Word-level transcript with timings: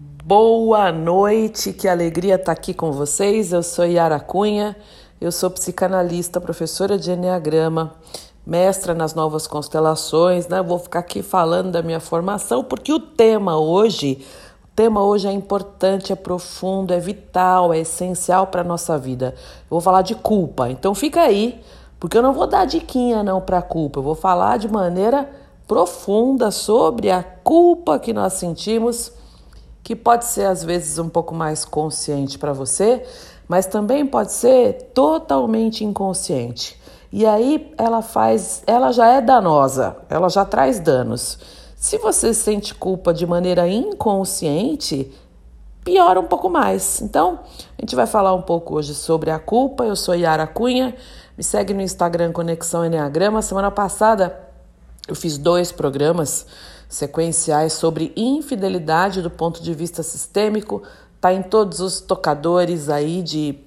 Boa 0.00 0.92
noite, 0.92 1.72
que 1.72 1.88
alegria 1.88 2.36
estar 2.36 2.52
aqui 2.52 2.72
com 2.72 2.92
vocês. 2.92 3.52
Eu 3.52 3.64
sou 3.64 3.84
Yara 3.84 4.20
Cunha, 4.20 4.76
eu 5.20 5.32
sou 5.32 5.50
psicanalista, 5.50 6.40
professora 6.40 6.96
de 6.96 7.10
Enneagrama, 7.10 7.94
mestra 8.46 8.94
nas 8.94 9.12
novas 9.14 9.48
constelações, 9.48 10.46
né? 10.46 10.62
Vou 10.62 10.78
ficar 10.78 11.00
aqui 11.00 11.20
falando 11.20 11.72
da 11.72 11.82
minha 11.82 11.98
formação, 11.98 12.62
porque 12.62 12.92
o 12.92 13.00
tema 13.00 13.58
hoje, 13.58 14.24
o 14.62 14.68
tema 14.68 15.02
hoje 15.02 15.26
é 15.26 15.32
importante, 15.32 16.12
é 16.12 16.16
profundo, 16.16 16.94
é 16.94 17.00
vital, 17.00 17.74
é 17.74 17.80
essencial 17.80 18.46
para 18.46 18.60
a 18.60 18.64
nossa 18.64 18.96
vida. 18.96 19.34
Eu 19.36 19.70
vou 19.70 19.80
falar 19.80 20.02
de 20.02 20.14
culpa, 20.14 20.70
então 20.70 20.94
fica 20.94 21.22
aí, 21.22 21.60
porque 21.98 22.16
eu 22.16 22.22
não 22.22 22.32
vou 22.32 22.46
dar 22.46 22.66
diquinha 22.66 23.24
não 23.24 23.40
para 23.40 23.60
culpa, 23.60 23.98
eu 23.98 24.04
vou 24.04 24.14
falar 24.14 24.58
de 24.58 24.68
maneira 24.68 25.28
profunda 25.66 26.52
sobre 26.52 27.10
a 27.10 27.20
culpa 27.20 27.98
que 27.98 28.12
nós 28.12 28.34
sentimos 28.34 29.17
que 29.88 29.96
pode 29.96 30.26
ser 30.26 30.44
às 30.44 30.62
vezes 30.62 30.98
um 30.98 31.08
pouco 31.08 31.34
mais 31.34 31.64
consciente 31.64 32.38
para 32.38 32.52
você, 32.52 33.02
mas 33.48 33.64
também 33.64 34.04
pode 34.04 34.32
ser 34.32 34.90
totalmente 34.92 35.82
inconsciente. 35.82 36.78
E 37.10 37.24
aí 37.24 37.72
ela 37.78 38.02
faz, 38.02 38.62
ela 38.66 38.92
já 38.92 39.08
é 39.08 39.22
danosa, 39.22 39.96
ela 40.10 40.28
já 40.28 40.44
traz 40.44 40.78
danos. 40.78 41.38
Se 41.74 41.96
você 41.96 42.34
sente 42.34 42.74
culpa 42.74 43.14
de 43.14 43.26
maneira 43.26 43.66
inconsciente, 43.66 45.10
piora 45.82 46.20
um 46.20 46.26
pouco 46.26 46.50
mais. 46.50 47.00
Então, 47.00 47.38
a 47.78 47.80
gente 47.80 47.96
vai 47.96 48.06
falar 48.06 48.34
um 48.34 48.42
pouco 48.42 48.74
hoje 48.74 48.94
sobre 48.94 49.30
a 49.30 49.38
culpa. 49.38 49.86
Eu 49.86 49.96
sou 49.96 50.14
Yara 50.14 50.46
Cunha, 50.46 50.94
me 51.34 51.42
segue 51.42 51.72
no 51.72 51.80
Instagram 51.80 52.30
Conexão 52.30 52.84
Enneagrama. 52.84 53.40
Semana 53.40 53.70
passada 53.70 54.38
eu 55.08 55.14
fiz 55.14 55.38
dois 55.38 55.72
programas 55.72 56.44
sequenciais 56.88 57.74
sobre 57.74 58.12
infidelidade 58.16 59.20
do 59.20 59.30
ponto 59.30 59.62
de 59.62 59.74
vista 59.74 60.02
sistêmico. 60.02 60.82
Tá 61.20 61.32
em 61.32 61.42
todos 61.42 61.80
os 61.80 62.00
tocadores 62.00 62.88
aí 62.88 63.22
de, 63.22 63.58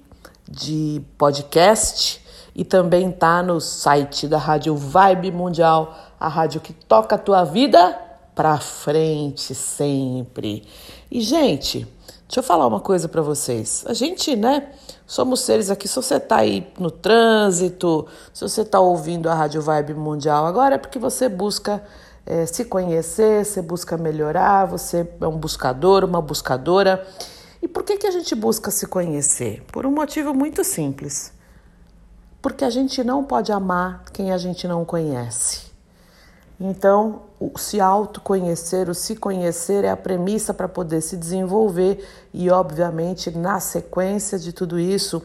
de 0.48 1.02
podcast 1.16 2.22
e 2.54 2.64
também 2.64 3.10
tá 3.10 3.42
no 3.42 3.60
site 3.60 4.26
da 4.26 4.38
Rádio 4.38 4.74
Vibe 4.74 5.30
Mundial, 5.30 5.96
a 6.18 6.28
rádio 6.28 6.60
que 6.60 6.72
toca 6.72 7.14
a 7.14 7.18
tua 7.18 7.44
vida 7.44 7.98
pra 8.34 8.58
frente 8.58 9.54
sempre. 9.54 10.66
E 11.10 11.20
gente, 11.20 11.86
deixa 12.26 12.40
eu 12.40 12.42
falar 12.42 12.66
uma 12.66 12.80
coisa 12.80 13.08
para 13.08 13.22
vocês. 13.22 13.84
A 13.86 13.94
gente, 13.94 14.34
né, 14.34 14.70
somos 15.06 15.40
seres 15.40 15.70
aqui, 15.70 15.86
se 15.86 15.96
você 15.96 16.18
tá 16.18 16.36
aí 16.36 16.66
no 16.78 16.90
trânsito, 16.90 18.06
se 18.32 18.42
você 18.42 18.64
tá 18.64 18.80
ouvindo 18.80 19.28
a 19.28 19.34
Rádio 19.34 19.62
Vibe 19.62 19.94
Mundial 19.94 20.46
agora 20.46 20.74
é 20.74 20.78
porque 20.78 20.98
você 20.98 21.28
busca 21.28 21.82
é, 22.24 22.46
se 22.46 22.64
conhecer, 22.64 23.44
você 23.44 23.60
busca 23.60 23.96
melhorar, 23.96 24.64
você 24.66 25.08
é 25.20 25.26
um 25.26 25.36
buscador, 25.36 26.04
uma 26.04 26.22
buscadora. 26.22 27.06
E 27.60 27.68
por 27.68 27.82
que, 27.82 27.96
que 27.96 28.06
a 28.06 28.10
gente 28.10 28.34
busca 28.34 28.70
se 28.70 28.86
conhecer? 28.86 29.62
Por 29.72 29.86
um 29.86 29.90
motivo 29.90 30.32
muito 30.32 30.62
simples. 30.62 31.32
Porque 32.40 32.64
a 32.64 32.70
gente 32.70 33.02
não 33.04 33.24
pode 33.24 33.52
amar 33.52 34.04
quem 34.12 34.32
a 34.32 34.38
gente 34.38 34.66
não 34.66 34.84
conhece. 34.84 35.72
Então, 36.60 37.22
o 37.40 37.58
se 37.58 37.80
autoconhecer, 37.80 38.88
o 38.88 38.94
se 38.94 39.16
conhecer 39.16 39.84
é 39.84 39.90
a 39.90 39.96
premissa 39.96 40.54
para 40.54 40.68
poder 40.68 41.00
se 41.00 41.16
desenvolver 41.16 42.06
e, 42.32 42.50
obviamente, 42.50 43.30
na 43.32 43.58
sequência 43.58 44.38
de 44.38 44.52
tudo 44.52 44.78
isso, 44.78 45.20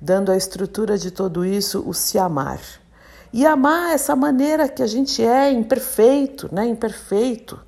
dando 0.00 0.32
a 0.32 0.36
estrutura 0.36 0.96
de 0.96 1.10
tudo 1.10 1.44
isso, 1.44 1.82
o 1.86 1.92
se 1.92 2.18
amar 2.18 2.60
e 3.32 3.46
amar 3.46 3.94
essa 3.94 4.16
maneira 4.16 4.68
que 4.68 4.82
a 4.82 4.86
gente 4.86 5.24
é, 5.24 5.50
imperfeito, 5.50 6.48
né? 6.52 6.66
Imperfeito. 6.66 7.58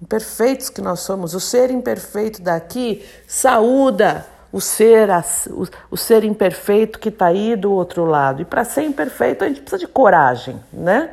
Imperfeitos 0.00 0.68
que 0.68 0.80
nós 0.80 1.00
somos. 1.00 1.34
O 1.34 1.40
ser 1.40 1.70
imperfeito 1.70 2.42
daqui 2.42 3.04
saúda 3.26 4.26
o 4.52 4.60
ser, 4.60 5.08
o, 5.50 5.66
o 5.92 5.96
ser 5.96 6.24
imperfeito 6.24 6.98
que 6.98 7.08
está 7.08 7.26
aí 7.26 7.54
do 7.54 7.72
outro 7.72 8.04
lado. 8.04 8.42
E 8.42 8.44
para 8.44 8.64
ser 8.64 8.82
imperfeito 8.82 9.44
a 9.44 9.48
gente 9.48 9.60
precisa 9.60 9.78
de 9.78 9.86
coragem, 9.86 10.60
né? 10.72 11.10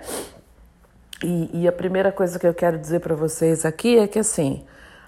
E, 1.24 1.62
e 1.62 1.68
a 1.68 1.72
primeira 1.72 2.12
coisa 2.12 2.38
que 2.38 2.48
eu 2.48 2.54
quero 2.54 2.78
dizer 2.78 3.00
para 3.00 3.16
vocês 3.16 3.66
aqui 3.66 3.98
é 3.98 4.08
que 4.08 4.20
assim, 4.20 4.64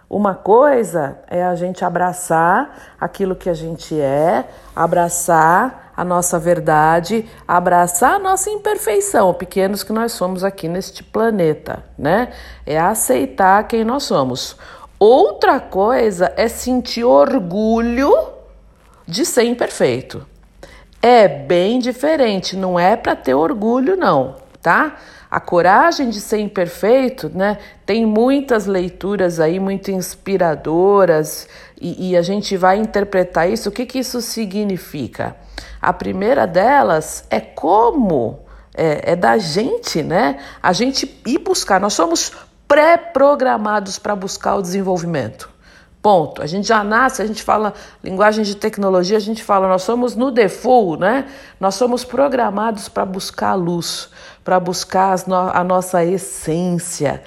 uma 0.09 0.33
coisa 0.33 1.19
é 1.27 1.43
a 1.43 1.55
gente 1.55 1.85
abraçar 1.85 2.95
aquilo 2.99 3.35
que 3.35 3.49
a 3.49 3.53
gente 3.53 3.99
é, 3.99 4.45
abraçar 4.75 5.88
a 5.99 6.05
nossa 6.05 6.39
verdade, 6.39 7.25
abraçar 7.45 8.13
a 8.13 8.19
nossa 8.19 8.49
imperfeição, 8.49 9.33
pequenos 9.33 9.83
que 9.83 9.91
nós 9.91 10.13
somos 10.13 10.45
aqui 10.45 10.69
neste 10.69 11.03
planeta, 11.03 11.83
né? 11.97 12.29
É 12.65 12.79
aceitar 12.79 13.67
quem 13.67 13.83
nós 13.83 14.03
somos. 14.03 14.55
Outra 14.97 15.59
coisa 15.59 16.31
é 16.37 16.47
sentir 16.47 17.03
orgulho 17.03 18.13
de 19.05 19.25
ser 19.25 19.43
imperfeito. 19.43 20.25
É 21.01 21.27
bem 21.27 21.79
diferente, 21.79 22.55
não 22.55 22.79
é 22.79 22.95
para 22.95 23.13
ter 23.13 23.33
orgulho, 23.33 23.97
não, 23.97 24.37
tá? 24.61 24.95
A 25.29 25.41
coragem 25.41 26.09
de 26.09 26.21
ser 26.21 26.39
imperfeito, 26.39 27.29
né? 27.29 27.57
Tem 27.85 28.05
muitas 28.05 28.65
leituras 28.65 29.37
aí 29.37 29.59
muito 29.59 29.91
inspiradoras 29.91 31.45
e, 31.81 32.11
e 32.11 32.17
a 32.17 32.21
gente 32.21 32.57
vai 32.57 32.77
interpretar 32.77 33.49
isso. 33.49 33.69
O 33.69 33.71
que, 33.71 33.85
que 33.85 33.99
isso 33.99 34.21
significa? 34.21 35.35
A 35.81 35.93
primeira 35.93 36.45
delas 36.45 37.23
é 37.29 37.39
como 37.39 38.39
é, 38.75 39.13
é 39.13 39.15
da 39.15 39.37
gente, 39.37 40.03
né? 40.03 40.39
A 40.61 40.73
gente 40.73 41.21
ir 41.25 41.39
buscar. 41.39 41.79
Nós 41.79 41.93
somos 41.93 42.31
pré-programados 42.67 43.97
para 43.97 44.15
buscar 44.15 44.55
o 44.55 44.61
desenvolvimento. 44.61 45.49
Ponto. 46.01 46.41
A 46.41 46.45
gente 46.45 46.67
já 46.67 46.81
nasce, 46.83 47.21
a 47.21 47.25
gente 47.25 47.43
fala 47.43 47.73
linguagem 48.01 48.43
de 48.43 48.55
tecnologia, 48.55 49.17
a 49.17 49.21
gente 49.21 49.43
fala, 49.43 49.67
nós 49.67 49.81
somos 49.81 50.15
no 50.15 50.31
default, 50.31 51.01
né? 51.01 51.25
Nós 51.59 51.75
somos 51.75 52.05
programados 52.05 52.87
para 52.87 53.03
buscar 53.05 53.49
a 53.49 53.55
luz, 53.55 54.09
para 54.43 54.59
buscar 54.59 55.17
a 55.53 55.63
nossa 55.63 56.05
essência, 56.05 57.21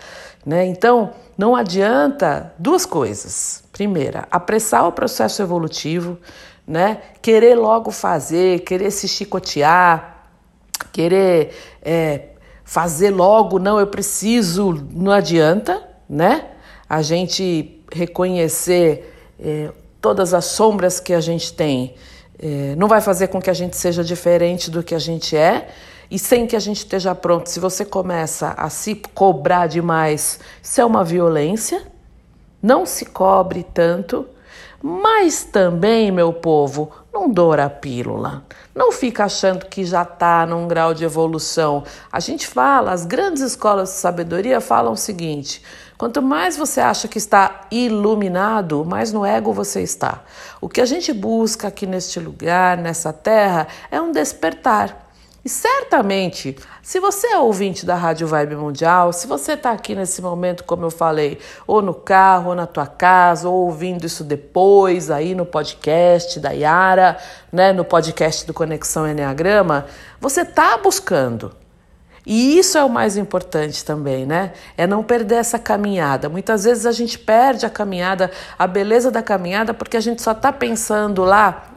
né? 0.47 0.65
Então, 0.65 1.11
não 1.37 1.55
adianta 1.55 2.53
duas 2.59 2.87
coisas. 2.87 3.62
Primeira, 3.73 4.29
apressar 4.31 4.87
o 4.87 4.93
processo 4.93 5.41
evolutivo 5.41 6.19
né? 6.67 6.99
Querer 7.21 7.57
logo 7.57 7.91
fazer, 7.91 8.61
querer 8.61 8.91
se 8.91 9.09
chicotear, 9.09 10.29
querer 10.93 11.55
é, 11.83 12.29
fazer 12.65 13.11
logo, 13.11 13.59
não, 13.59 13.79
eu 13.79 13.87
preciso, 13.87 14.73
não 14.93 15.13
adianta, 15.13 15.83
né? 16.09 16.47
A 16.89 17.03
gente 17.03 17.81
reconhecer 17.93 19.33
é, 19.41 19.71
todas 20.01 20.35
as 20.35 20.45
sombras 20.45 21.01
que 21.01 21.13
a 21.13 21.21
gente 21.21 21.53
tem, 21.53 21.95
é, 22.39 22.75
não 22.77 22.89
vai 22.89 23.01
fazer 23.01 23.29
com 23.29 23.41
que 23.41 23.51
a 23.51 23.55
gente 23.55 23.77
seja 23.77 24.03
diferente 24.05 24.71
do 24.71 24.83
que 24.83 24.95
a 24.95 24.99
gente 24.99 25.37
é 25.37 25.69
e 26.11 26.19
sem 26.19 26.47
que 26.47 26.57
a 26.57 26.61
gente 26.61 26.79
esteja 26.79 27.15
pronto. 27.15 27.49
Se 27.49 27.59
você 27.59 27.85
começa 27.85 28.55
a 28.57 28.69
se 28.69 28.95
cobrar 29.15 29.67
demais, 29.67 30.39
isso 30.63 30.81
é 30.81 30.85
uma 30.85 31.03
violência. 31.05 31.92
Não 32.63 32.87
se 32.87 33.07
cobre 33.07 33.65
tanto. 33.75 34.27
Mas 34.83 35.45
também, 35.45 36.11
meu 36.11 36.33
povo, 36.33 36.91
não 37.13 37.29
doura 37.29 37.67
a 37.67 37.71
pílula. 37.71 38.43
Não 38.75 38.91
fica 38.91 39.25
achando 39.25 39.67
que 39.67 39.85
já 39.85 40.03
está 40.03 40.45
num 40.45 40.67
grau 40.67 40.93
de 40.93 41.05
evolução. 41.05 41.85
A 42.11 42.19
gente 42.19 42.47
fala, 42.47 42.93
as 42.93 43.07
grandes 43.07 43.43
escolas 43.43 43.91
de 43.91 43.97
sabedoria 43.97 44.61
falam 44.61 44.93
o 44.93 44.97
seguinte: 44.97 45.63
quanto 45.97 46.21
mais 46.21 46.57
você 46.57 46.81
acha 46.81 47.07
que 47.07 47.19
está 47.19 47.63
iluminado, 47.71 48.85
mais 48.85 49.13
no 49.13 49.25
ego 49.25 49.53
você 49.53 49.83
está. 49.83 50.23
O 50.61 50.69
que 50.69 50.81
a 50.81 50.87
gente 50.87 51.13
busca 51.13 51.69
aqui 51.69 51.87
neste 51.87 52.19
lugar, 52.19 52.77
nessa 52.77 53.13
terra, 53.13 53.69
é 53.91 54.01
um 54.01 54.11
despertar. 54.11 55.02
E 55.45 55.49
certamente, 55.49 56.57
se 56.81 57.01
você 57.01 57.27
é 57.27 57.39
ouvinte 57.39 57.85
da 57.85 57.97
Rádio 57.97 58.29
Vibe 58.29 58.55
Mundial, 58.55 59.13
se 59.13 59.27
você 59.27 59.55
está 59.55 59.73
aqui 59.73 59.93
nesse 59.93 60.23
momento, 60.23 60.63
como 60.63 60.85
eu 60.85 60.91
falei, 60.91 61.37
ou 61.67 61.83
no 61.83 61.93
carro, 61.93 62.51
ou 62.51 62.55
na 62.55 62.65
tua 62.65 62.87
casa, 62.87 63.49
ou 63.49 63.67
ouvindo 63.67 64.07
isso 64.07 64.23
depois, 64.23 65.11
aí 65.11 65.35
no 65.35 65.45
podcast 65.45 66.39
da 66.39 66.51
Yara, 66.51 67.19
né, 67.51 67.73
no 67.73 67.85
podcast 67.85 68.47
do 68.47 68.55
Conexão 68.55 69.09
Enneagrama, 69.09 69.87
você 70.21 70.43
está 70.43 70.77
buscando. 70.77 71.53
E 72.25 72.57
isso 72.57 72.79
é 72.79 72.85
o 72.85 72.89
mais 72.89 73.17
importante 73.17 73.85
também, 73.85 74.25
né? 74.25 74.53
É 74.77 74.87
não 74.87 75.03
perder 75.03 75.37
essa 75.37 75.59
caminhada. 75.59 76.29
Muitas 76.29 76.63
vezes 76.63 76.87
a 76.87 76.93
gente 76.93 77.19
perde 77.19 77.67
a 77.67 77.71
caminhada, 77.71 78.31
a 78.57 78.65
beleza 78.65 79.11
da 79.11 79.21
caminhada, 79.21 79.75
porque 79.75 79.97
a 79.97 80.01
gente 80.01 80.23
só 80.23 80.31
está 80.31 80.53
pensando 80.53 81.25
lá 81.25 81.72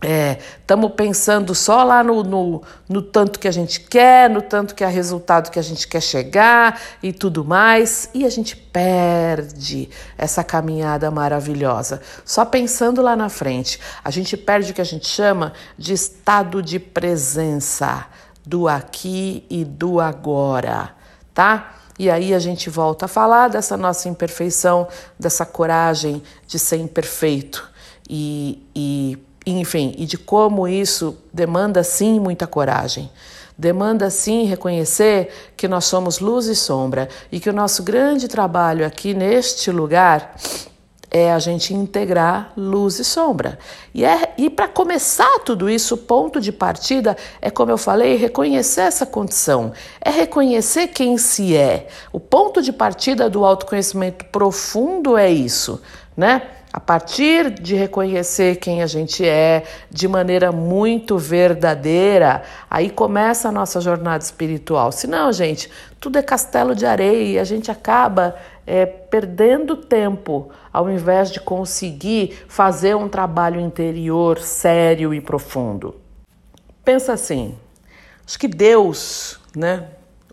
Estamos 0.00 0.90
é, 0.90 0.94
pensando 0.94 1.56
só 1.56 1.82
lá 1.82 2.04
no, 2.04 2.22
no, 2.22 2.62
no, 2.88 3.02
tanto 3.02 3.40
que 3.40 3.48
a 3.48 3.50
gente 3.50 3.80
quer, 3.80 4.30
no 4.30 4.40
tanto 4.40 4.72
que 4.72 4.84
é 4.84 4.86
resultado 4.86 5.50
que 5.50 5.58
a 5.58 5.62
gente 5.62 5.88
quer 5.88 6.00
chegar 6.00 6.80
e 7.02 7.12
tudo 7.12 7.44
mais, 7.44 8.08
e 8.14 8.24
a 8.24 8.30
gente 8.30 8.56
perde 8.56 9.90
essa 10.16 10.44
caminhada 10.44 11.10
maravilhosa. 11.10 12.00
Só 12.24 12.44
pensando 12.44 13.02
lá 13.02 13.16
na 13.16 13.28
frente, 13.28 13.80
a 14.04 14.10
gente 14.10 14.36
perde 14.36 14.70
o 14.70 14.74
que 14.74 14.80
a 14.80 14.84
gente 14.84 15.08
chama 15.08 15.52
de 15.76 15.94
estado 15.94 16.62
de 16.62 16.78
presença 16.78 18.06
do 18.46 18.68
aqui 18.68 19.44
e 19.50 19.64
do 19.64 19.98
agora, 19.98 20.90
tá? 21.34 21.74
E 21.98 22.08
aí 22.08 22.32
a 22.32 22.38
gente 22.38 22.70
volta 22.70 23.06
a 23.06 23.08
falar 23.08 23.48
dessa 23.48 23.76
nossa 23.76 24.08
imperfeição, 24.08 24.86
dessa 25.18 25.44
coragem 25.44 26.22
de 26.46 26.56
ser 26.56 26.76
imperfeito 26.76 27.68
e, 28.08 28.64
e 28.74 29.18
enfim, 29.50 29.94
e 29.96 30.06
de 30.06 30.18
como 30.18 30.66
isso 30.66 31.16
demanda 31.32 31.82
sim 31.82 32.18
muita 32.18 32.46
coragem. 32.46 33.10
Demanda 33.56 34.08
sim 34.08 34.44
reconhecer 34.44 35.52
que 35.56 35.66
nós 35.66 35.84
somos 35.84 36.20
luz 36.20 36.46
e 36.46 36.54
sombra 36.54 37.08
e 37.30 37.40
que 37.40 37.50
o 37.50 37.52
nosso 37.52 37.82
grande 37.82 38.28
trabalho 38.28 38.86
aqui 38.86 39.14
neste 39.14 39.70
lugar 39.70 40.36
é 41.10 41.32
a 41.32 41.38
gente 41.38 41.72
integrar 41.72 42.52
luz 42.56 42.98
e 42.98 43.04
sombra. 43.04 43.58
E, 43.94 44.04
é, 44.04 44.34
e 44.36 44.50
para 44.50 44.68
começar 44.68 45.38
tudo 45.40 45.68
isso, 45.68 45.94
o 45.94 45.98
ponto 45.98 46.40
de 46.40 46.52
partida 46.52 47.16
é, 47.40 47.50
como 47.50 47.70
eu 47.70 47.78
falei, 47.78 48.16
reconhecer 48.16 48.82
essa 48.82 49.06
condição, 49.06 49.72
é 50.00 50.10
reconhecer 50.10 50.88
quem 50.88 51.16
se 51.18 51.56
é. 51.56 51.88
O 52.12 52.20
ponto 52.20 52.62
de 52.62 52.72
partida 52.72 53.28
do 53.28 53.44
autoconhecimento 53.44 54.24
profundo 54.26 55.16
é 55.16 55.30
isso, 55.30 55.80
né? 56.16 56.42
A 56.70 56.80
partir 56.80 57.50
de 57.50 57.74
reconhecer 57.74 58.56
quem 58.56 58.82
a 58.82 58.86
gente 58.86 59.26
é 59.26 59.64
de 59.90 60.06
maneira 60.06 60.52
muito 60.52 61.16
verdadeira, 61.16 62.42
aí 62.70 62.90
começa 62.90 63.48
a 63.48 63.52
nossa 63.52 63.80
jornada 63.80 64.22
espiritual. 64.22 64.92
Senão, 64.92 65.32
gente, 65.32 65.70
tudo 65.98 66.18
é 66.18 66.22
castelo 66.22 66.74
de 66.74 66.84
areia 66.84 67.32
e 67.32 67.38
a 67.38 67.44
gente 67.44 67.70
acaba 67.70 68.36
é, 68.68 68.84
perdendo 68.84 69.78
tempo 69.78 70.50
ao 70.70 70.90
invés 70.90 71.30
de 71.32 71.40
conseguir 71.40 72.44
fazer 72.46 72.94
um 72.94 73.08
trabalho 73.08 73.58
interior 73.58 74.38
sério 74.40 75.14
e 75.14 75.22
profundo. 75.22 75.96
Pensa 76.84 77.14
assim, 77.14 77.56
acho 78.26 78.38
que 78.38 78.46
Deus, 78.46 79.40
né? 79.56 79.88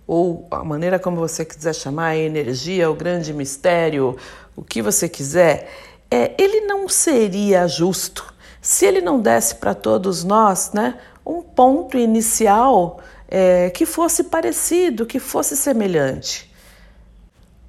Ou 0.05 0.45
a 0.51 0.65
maneira 0.65 0.99
como 0.99 1.15
você 1.15 1.45
quiser 1.45 1.73
chamar, 1.73 2.07
a 2.09 2.17
energia, 2.17 2.91
o 2.91 2.93
grande 2.93 3.33
mistério, 3.33 4.17
o 4.53 4.61
que 4.61 4.81
você 4.81 5.07
quiser, 5.07 5.71
é, 6.11 6.33
ele 6.37 6.61
não 6.61 6.89
seria 6.89 7.67
justo 7.67 8.33
se 8.61 8.85
ele 8.85 8.99
não 8.99 9.19
desse 9.21 9.55
para 9.55 9.73
todos 9.73 10.25
nós 10.25 10.71
né, 10.73 10.99
um 11.25 11.41
ponto 11.41 11.97
inicial 11.97 12.99
é, 13.29 13.69
que 13.69 13.85
fosse 13.85 14.25
parecido, 14.25 15.05
que 15.05 15.19
fosse 15.19 15.55
semelhante. 15.55 16.53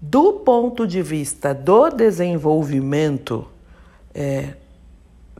Do 0.00 0.34
ponto 0.34 0.86
de 0.86 1.00
vista 1.00 1.54
do 1.54 1.88
desenvolvimento, 1.88 3.46
é, 4.14 4.54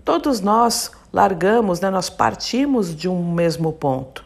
todos 0.05 0.41
nós 0.41 0.91
largamos, 1.13 1.81
né, 1.81 1.91
nós 1.91 2.09
partimos 2.09 2.95
de 2.95 3.09
um 3.09 3.33
mesmo 3.33 3.73
ponto. 3.73 4.25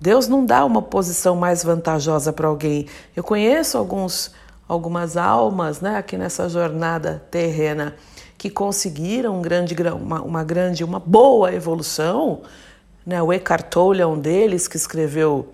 Deus 0.00 0.28
não 0.28 0.44
dá 0.44 0.64
uma 0.64 0.82
posição 0.82 1.36
mais 1.36 1.62
vantajosa 1.62 2.32
para 2.32 2.48
alguém. 2.48 2.86
Eu 3.14 3.22
conheço 3.22 3.78
alguns, 3.78 4.32
algumas 4.68 5.16
almas 5.16 5.80
né, 5.80 5.96
aqui 5.96 6.16
nessa 6.16 6.48
jornada 6.48 7.22
terrena 7.30 7.94
que 8.36 8.50
conseguiram 8.50 9.38
um 9.38 9.42
grande, 9.42 9.76
uma, 9.92 10.20
uma 10.20 10.42
grande, 10.42 10.82
uma 10.82 10.98
boa 10.98 11.54
evolução. 11.54 12.42
Né? 13.06 13.22
O 13.22 13.32
Eckhart 13.32 13.68
Tolle 13.68 14.02
é 14.02 14.06
um 14.06 14.18
deles 14.18 14.66
que 14.66 14.76
escreveu 14.76 15.48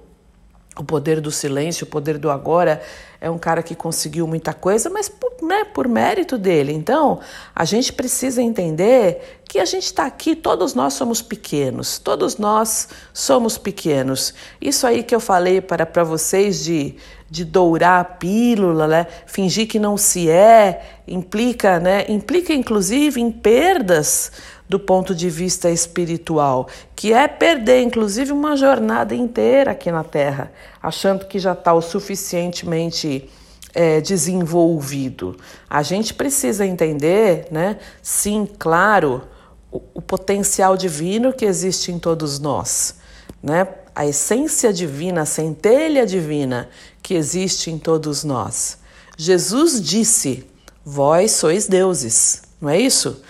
O 0.78 0.84
Poder 0.84 1.20
do 1.20 1.30
Silêncio, 1.30 1.84
O 1.84 1.90
Poder 1.90 2.19
do 2.19 2.30
Agora. 2.30 2.80
É 3.20 3.28
um 3.28 3.36
cara 3.36 3.64
que 3.64 3.75
conseguiu 3.75 4.28
muita 4.28 4.52
coisa, 4.52 4.88
mas 4.88 5.08
por, 5.08 5.32
né, 5.42 5.64
por 5.64 5.88
mérito 5.88 6.38
dele. 6.38 6.72
Então, 6.72 7.19
a 7.52 7.64
gente 7.64 7.92
precisa 7.92 8.40
entender 8.40 9.40
que 9.48 9.58
a 9.58 9.64
gente 9.64 9.86
está 9.86 10.06
aqui, 10.06 10.36
todos 10.36 10.72
nós 10.72 10.94
somos 10.94 11.20
pequenos, 11.20 11.98
todos 11.98 12.38
nós 12.38 12.88
somos 13.12 13.58
pequenos. 13.58 14.32
Isso 14.60 14.86
aí 14.86 15.02
que 15.02 15.14
eu 15.14 15.20
falei 15.20 15.60
para, 15.60 16.04
vocês 16.04 16.62
de 16.62 16.96
de 17.30 17.44
dourar 17.44 18.00
a 18.00 18.04
pílula, 18.04 18.86
né? 18.86 19.06
fingir 19.26 19.69
que 19.69 19.78
não 19.78 19.98
se 19.98 20.30
é, 20.30 20.80
implica, 21.06 21.78
né? 21.78 22.06
implica 22.08 22.54
inclusive 22.54 23.20
em 23.20 23.30
perdas 23.30 24.32
do 24.68 24.78
ponto 24.78 25.14
de 25.14 25.30
vista 25.30 25.70
espiritual, 25.70 26.68
que 26.94 27.12
é 27.12 27.26
perder 27.26 27.82
inclusive 27.82 28.32
uma 28.32 28.56
jornada 28.56 29.14
inteira 29.14 29.70
aqui 29.70 29.90
na 29.90 30.04
Terra, 30.04 30.52
achando 30.82 31.24
que 31.26 31.38
já 31.38 31.52
está 31.52 31.72
o 31.72 31.80
suficientemente 31.80 33.28
é, 33.74 34.00
desenvolvido. 34.00 35.36
A 35.68 35.82
gente 35.82 36.12
precisa 36.12 36.66
entender, 36.66 37.46
né? 37.50 37.78
Sim, 38.02 38.46
claro, 38.58 39.22
o, 39.70 39.80
o 39.94 40.02
potencial 40.02 40.76
divino 40.76 41.32
que 41.32 41.44
existe 41.44 41.90
em 41.90 41.98
todos 41.98 42.38
nós, 42.38 42.96
né? 43.42 43.66
A 43.94 44.06
essência 44.06 44.72
divina, 44.72 45.22
a 45.22 45.26
centelha 45.26 46.06
divina 46.06 46.68
que 47.02 47.14
existe 47.14 47.70
em 47.70 47.78
todos 47.78 48.22
nós. 48.22 48.78
Jesus 49.16 49.80
disse: 49.80 50.46
Vós 50.84 51.32
sois 51.32 51.66
deuses, 51.66 52.42
não 52.60 52.68
é 52.68 52.78
isso? 52.78 53.22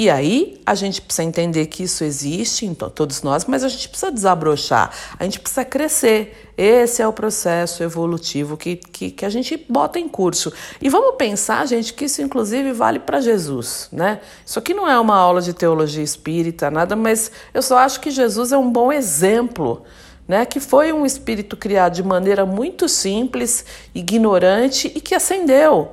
E 0.00 0.08
aí 0.08 0.58
a 0.64 0.74
gente 0.74 1.02
precisa 1.02 1.28
entender 1.28 1.66
que 1.66 1.82
isso 1.82 2.02
existe 2.04 2.64
em 2.64 2.72
todos 2.72 3.20
nós, 3.20 3.44
mas 3.44 3.62
a 3.62 3.68
gente 3.68 3.86
precisa 3.86 4.10
desabrochar, 4.10 4.90
a 5.18 5.24
gente 5.24 5.38
precisa 5.38 5.62
crescer. 5.62 6.50
Esse 6.56 7.02
é 7.02 7.06
o 7.06 7.12
processo 7.12 7.82
evolutivo 7.82 8.56
que, 8.56 8.76
que, 8.76 9.10
que 9.10 9.26
a 9.26 9.28
gente 9.28 9.62
bota 9.68 9.98
em 9.98 10.08
curso. 10.08 10.50
E 10.80 10.88
vamos 10.88 11.16
pensar, 11.16 11.66
gente, 11.66 11.92
que 11.92 12.06
isso 12.06 12.22
inclusive 12.22 12.72
vale 12.72 12.98
para 12.98 13.20
Jesus, 13.20 13.90
né? 13.92 14.22
Isso 14.42 14.58
aqui 14.58 14.72
não 14.72 14.88
é 14.88 14.98
uma 14.98 15.16
aula 15.16 15.42
de 15.42 15.52
teologia 15.52 16.02
espírita, 16.02 16.70
nada, 16.70 16.96
mas 16.96 17.30
eu 17.52 17.60
só 17.60 17.76
acho 17.76 18.00
que 18.00 18.10
Jesus 18.10 18.52
é 18.52 18.56
um 18.56 18.72
bom 18.72 18.90
exemplo 18.90 19.82
né, 20.26 20.46
que 20.46 20.60
foi 20.60 20.94
um 20.94 21.04
espírito 21.04 21.58
criado 21.58 21.92
de 21.92 22.02
maneira 22.02 22.46
muito 22.46 22.88
simples, 22.88 23.66
ignorante 23.94 24.90
e 24.94 24.98
que 24.98 25.14
ascendeu. 25.14 25.92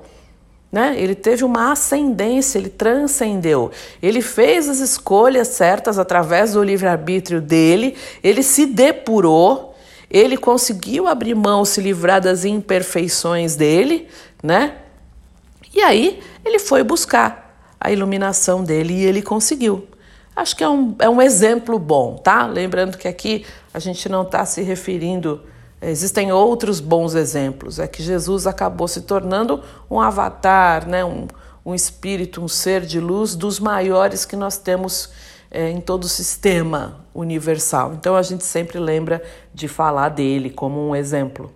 Né? 0.77 0.93
Ele 0.95 1.15
teve 1.15 1.43
uma 1.43 1.71
ascendência, 1.71 2.59
ele 2.59 2.69
transcendeu. 2.69 3.71
Ele 3.99 4.21
fez 4.21 4.69
as 4.69 4.77
escolhas 4.77 5.47
certas 5.47 5.97
através 5.97 6.53
do 6.53 6.61
livre-arbítrio 6.61 7.41
dele, 7.41 7.95
ele 8.23 8.43
se 8.43 8.67
depurou, 8.67 9.75
ele 10.07 10.37
conseguiu 10.37 11.07
abrir 11.07 11.33
mão, 11.33 11.65
se 11.65 11.81
livrar 11.81 12.21
das 12.21 12.45
imperfeições 12.45 13.55
dele, 13.55 14.07
né? 14.43 14.75
E 15.73 15.81
aí 15.81 16.21
ele 16.45 16.59
foi 16.59 16.83
buscar 16.83 17.59
a 17.79 17.91
iluminação 17.91 18.63
dele 18.63 18.93
e 18.93 19.03
ele 19.03 19.23
conseguiu. 19.23 19.87
Acho 20.35 20.55
que 20.55 20.63
é 20.63 20.69
um, 20.69 20.95
é 20.99 21.09
um 21.09 21.19
exemplo 21.19 21.79
bom, 21.79 22.17
tá? 22.17 22.45
Lembrando 22.45 22.99
que 22.99 23.07
aqui 23.07 23.43
a 23.73 23.79
gente 23.79 24.07
não 24.07 24.21
está 24.21 24.45
se 24.45 24.61
referindo. 24.61 25.41
Existem 25.81 26.31
outros 26.31 26.79
bons 26.79 27.13
exemplos. 27.13 27.79
É 27.79 27.87
que 27.87 28.01
Jesus 28.01 28.47
acabou 28.47 28.87
se 28.87 29.01
tornando 29.01 29.63
um 29.89 29.99
avatar, 29.99 30.87
né? 30.87 31.05
um, 31.05 31.27
um 31.65 31.75
espírito, 31.75 32.41
um 32.41 32.47
ser 32.47 32.81
de 32.81 32.99
luz 32.99 33.35
dos 33.35 33.59
maiores 33.59 34.25
que 34.25 34.35
nós 34.35 34.57
temos 34.57 35.09
é, 35.51 35.69
em 35.69 35.79
todo 35.79 36.05
o 36.05 36.09
sistema 36.09 37.05
universal. 37.13 37.93
Então 37.93 38.15
a 38.15 38.21
gente 38.21 38.43
sempre 38.43 38.79
lembra 38.79 39.23
de 39.53 39.67
falar 39.67 40.09
dele 40.09 40.49
como 40.49 40.79
um 40.79 40.95
exemplo. 40.95 41.51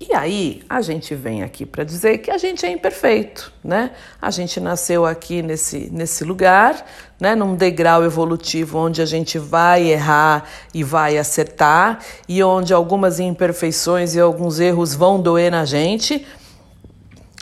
E 0.00 0.14
aí 0.14 0.62
a 0.68 0.80
gente 0.80 1.12
vem 1.16 1.42
aqui 1.42 1.66
para 1.66 1.82
dizer 1.82 2.18
que 2.18 2.30
a 2.30 2.38
gente 2.38 2.64
é 2.64 2.70
imperfeito, 2.70 3.52
né? 3.64 3.90
A 4.22 4.30
gente 4.30 4.60
nasceu 4.60 5.04
aqui 5.04 5.42
nesse, 5.42 5.90
nesse 5.90 6.22
lugar, 6.22 6.86
né? 7.20 7.34
Num 7.34 7.56
degrau 7.56 8.04
evolutivo 8.04 8.78
onde 8.78 9.02
a 9.02 9.06
gente 9.06 9.40
vai 9.40 9.88
errar 9.88 10.48
e 10.72 10.84
vai 10.84 11.18
acertar 11.18 11.98
e 12.28 12.40
onde 12.44 12.72
algumas 12.72 13.18
imperfeições 13.18 14.14
e 14.14 14.20
alguns 14.20 14.60
erros 14.60 14.94
vão 14.94 15.20
doer 15.20 15.50
na 15.50 15.64
gente. 15.64 16.24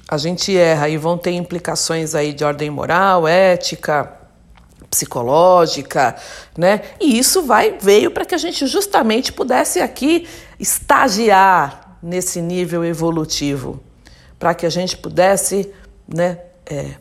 A 0.09 0.17
gente 0.17 0.57
erra 0.57 0.89
e 0.89 0.97
vão 0.97 1.19
ter 1.19 1.33
implicações 1.33 2.15
aí 2.15 2.33
de 2.33 2.43
ordem 2.43 2.71
moral, 2.71 3.29
ética, 3.29 4.17
psicológica, 4.91 6.17
né? 6.57 6.81
E 6.99 7.19
isso 7.19 7.43
vai 7.43 7.77
veio 7.79 8.11
para 8.11 8.25
que 8.25 8.35
a 8.35 8.39
gente 8.39 8.67
justamente 8.67 9.31
pudesse 9.31 9.79
aqui 9.79 10.27
estagiar 10.59 11.86
nesse 12.03 12.41
nível 12.41 12.83
evolutivo, 12.85 13.81
para 14.38 14.55
que 14.55 14.67
a 14.67 14.71
gente 14.71 14.97
pudesse, 14.97 15.73
né, 16.07 16.38
é, 16.65 16.95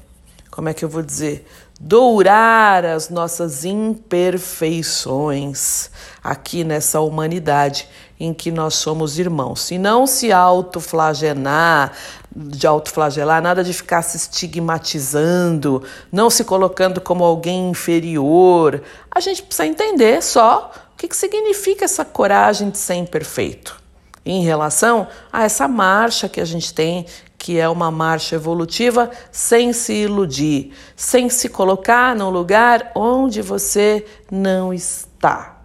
como 0.49 0.69
é 0.69 0.73
que 0.73 0.83
eu 0.85 0.89
vou 0.89 1.03
dizer, 1.03 1.45
dourar 1.79 2.83
as 2.85 3.09
nossas 3.09 3.63
imperfeições 3.65 5.91
aqui 6.23 6.63
nessa 6.63 6.99
humanidade 7.01 7.87
em 8.17 8.33
que 8.33 8.49
nós 8.49 8.75
somos 8.75 9.19
irmãos. 9.19 9.69
E 9.71 9.77
não 9.77 10.07
se 10.07 10.31
autoflagelar, 10.31 11.91
de 12.33 12.65
autoflagelar, 12.65 13.41
nada 13.41 13.61
de 13.63 13.73
ficar 13.73 14.01
se 14.01 14.15
estigmatizando, 14.15 15.83
não 16.11 16.29
se 16.29 16.45
colocando 16.45 17.01
como 17.01 17.25
alguém 17.25 17.69
inferior. 17.69 18.81
A 19.11 19.19
gente 19.19 19.43
precisa 19.43 19.67
entender 19.67 20.23
só 20.23 20.71
o 20.93 20.97
que, 20.97 21.09
que 21.09 21.17
significa 21.17 21.83
essa 21.83 22.05
coragem 22.05 22.69
de 22.69 22.77
ser 22.77 22.93
imperfeito 22.95 23.83
em 24.25 24.43
relação 24.43 25.07
a 25.31 25.43
essa 25.43 25.67
marcha 25.67 26.27
que 26.27 26.41
a 26.41 26.45
gente 26.45 26.73
tem, 26.73 27.05
que 27.37 27.59
é 27.59 27.69
uma 27.69 27.91
marcha 27.91 28.35
evolutiva, 28.35 29.11
sem 29.31 29.71
se 29.71 29.93
iludir, 29.93 30.73
sem 30.95 31.29
se 31.29 31.47
colocar 31.47 32.15
num 32.15 32.29
lugar 32.29 32.91
onde 32.95 33.41
você 33.41 34.03
não 34.31 34.73
está. 34.73 35.57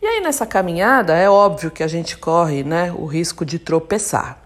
E 0.00 0.06
aí 0.06 0.20
nessa 0.20 0.46
caminhada 0.46 1.14
é 1.14 1.28
óbvio 1.28 1.70
que 1.70 1.82
a 1.82 1.88
gente 1.88 2.16
corre, 2.16 2.62
né, 2.62 2.92
o 2.92 3.06
risco 3.06 3.44
de 3.44 3.58
tropeçar. 3.58 4.38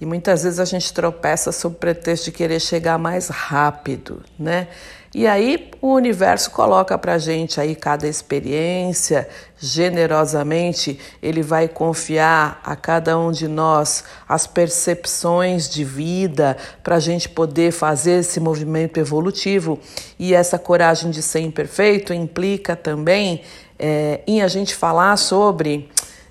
E 0.00 0.06
muitas 0.06 0.44
vezes 0.44 0.60
a 0.60 0.64
gente 0.64 0.92
tropeça 0.92 1.50
sob 1.50 1.76
pretexto 1.76 2.26
de 2.26 2.32
querer 2.32 2.60
chegar 2.60 2.98
mais 2.98 3.28
rápido, 3.28 4.22
né? 4.38 4.68
E 5.14 5.26
aí 5.26 5.70
o 5.80 5.94
universo 5.94 6.50
coloca 6.50 6.98
para 6.98 7.16
gente 7.16 7.58
aí 7.60 7.74
cada 7.74 8.06
experiência, 8.06 9.26
generosamente 9.58 11.00
ele 11.22 11.42
vai 11.42 11.66
confiar 11.66 12.60
a 12.62 12.76
cada 12.76 13.18
um 13.18 13.32
de 13.32 13.48
nós 13.48 14.04
as 14.28 14.46
percepções 14.46 15.68
de 15.68 15.82
vida 15.82 16.56
para 16.82 16.96
a 16.96 17.00
gente 17.00 17.28
poder 17.28 17.72
fazer 17.72 18.20
esse 18.20 18.38
movimento 18.38 19.00
evolutivo. 19.00 19.78
E 20.18 20.34
essa 20.34 20.58
coragem 20.58 21.10
de 21.10 21.22
ser 21.22 21.40
imperfeito 21.40 22.12
implica 22.12 22.76
também 22.76 23.42
é, 23.78 24.20
em 24.26 24.42
a 24.42 24.48
gente 24.48 24.74
falar 24.74 25.16
sobre 25.16 25.88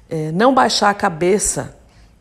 é, 0.08 0.32
não 0.32 0.54
baixar 0.54 0.92
a 0.92 0.94
cabeça 0.94 1.76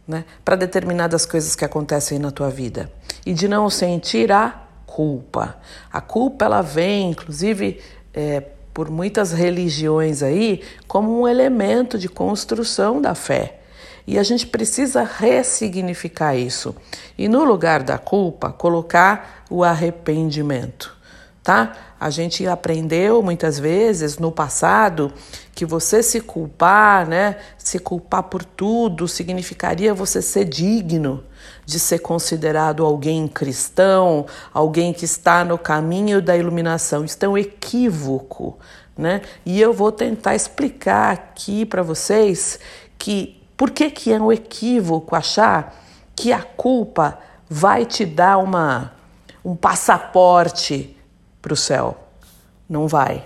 né, 0.08 0.24
para 0.44 0.56
determinadas 0.56 1.26
coisas 1.26 1.54
que 1.54 1.64
acontecem 1.64 2.18
na 2.18 2.30
tua 2.30 2.48
vida 2.48 2.90
e 3.26 3.34
de 3.34 3.46
não 3.46 3.68
sentir 3.68 4.32
a 4.32 4.65
culpa. 4.96 5.58
A 5.92 6.00
culpa 6.00 6.46
ela 6.46 6.62
vem, 6.62 7.10
inclusive, 7.10 7.82
é, 8.14 8.40
por 8.72 8.88
muitas 8.88 9.30
religiões 9.30 10.22
aí, 10.22 10.62
como 10.88 11.20
um 11.20 11.28
elemento 11.28 11.98
de 11.98 12.08
construção 12.08 12.98
da 12.98 13.14
fé. 13.14 13.60
E 14.06 14.18
a 14.18 14.22
gente 14.22 14.46
precisa 14.46 15.02
ressignificar 15.02 16.34
isso. 16.34 16.74
E 17.18 17.28
no 17.28 17.44
lugar 17.44 17.82
da 17.82 17.98
culpa, 17.98 18.50
colocar 18.50 19.44
o 19.50 19.62
arrependimento 19.62 20.96
tá? 21.46 21.76
A 22.00 22.10
gente 22.10 22.44
aprendeu 22.44 23.22
muitas 23.22 23.56
vezes 23.56 24.18
no 24.18 24.32
passado 24.32 25.12
que 25.54 25.64
você 25.64 26.02
se 26.02 26.20
culpar, 26.20 27.06
né, 27.06 27.36
se 27.56 27.78
culpar 27.78 28.24
por 28.24 28.44
tudo, 28.44 29.06
significaria 29.06 29.94
você 29.94 30.20
ser 30.20 30.44
digno 30.44 31.22
de 31.66 31.80
ser 31.80 31.98
considerado 31.98 32.84
alguém 32.84 33.26
cristão, 33.26 34.24
alguém 34.54 34.92
que 34.92 35.04
está 35.04 35.44
no 35.44 35.58
caminho 35.58 36.22
da 36.22 36.36
iluminação. 36.36 37.04
Isso 37.04 37.18
é 37.20 37.28
um 37.28 37.36
equívoco, 37.36 38.56
né? 38.96 39.20
E 39.44 39.60
eu 39.60 39.74
vou 39.74 39.90
tentar 39.90 40.36
explicar 40.36 41.12
aqui 41.12 41.66
para 41.66 41.82
vocês 41.82 42.60
que 42.96 43.42
por 43.56 43.70
que 43.70 43.90
que 43.90 44.12
é 44.12 44.20
um 44.20 44.32
equívoco 44.32 45.16
achar 45.16 45.74
que 46.14 46.32
a 46.32 46.40
culpa 46.40 47.18
vai 47.50 47.84
te 47.84 48.06
dar 48.06 48.38
uma 48.38 48.92
um 49.44 49.54
passaporte 49.54 50.96
para 51.40 51.52
o 51.52 51.56
céu. 51.56 51.96
Não 52.68 52.88
vai. 52.88 53.24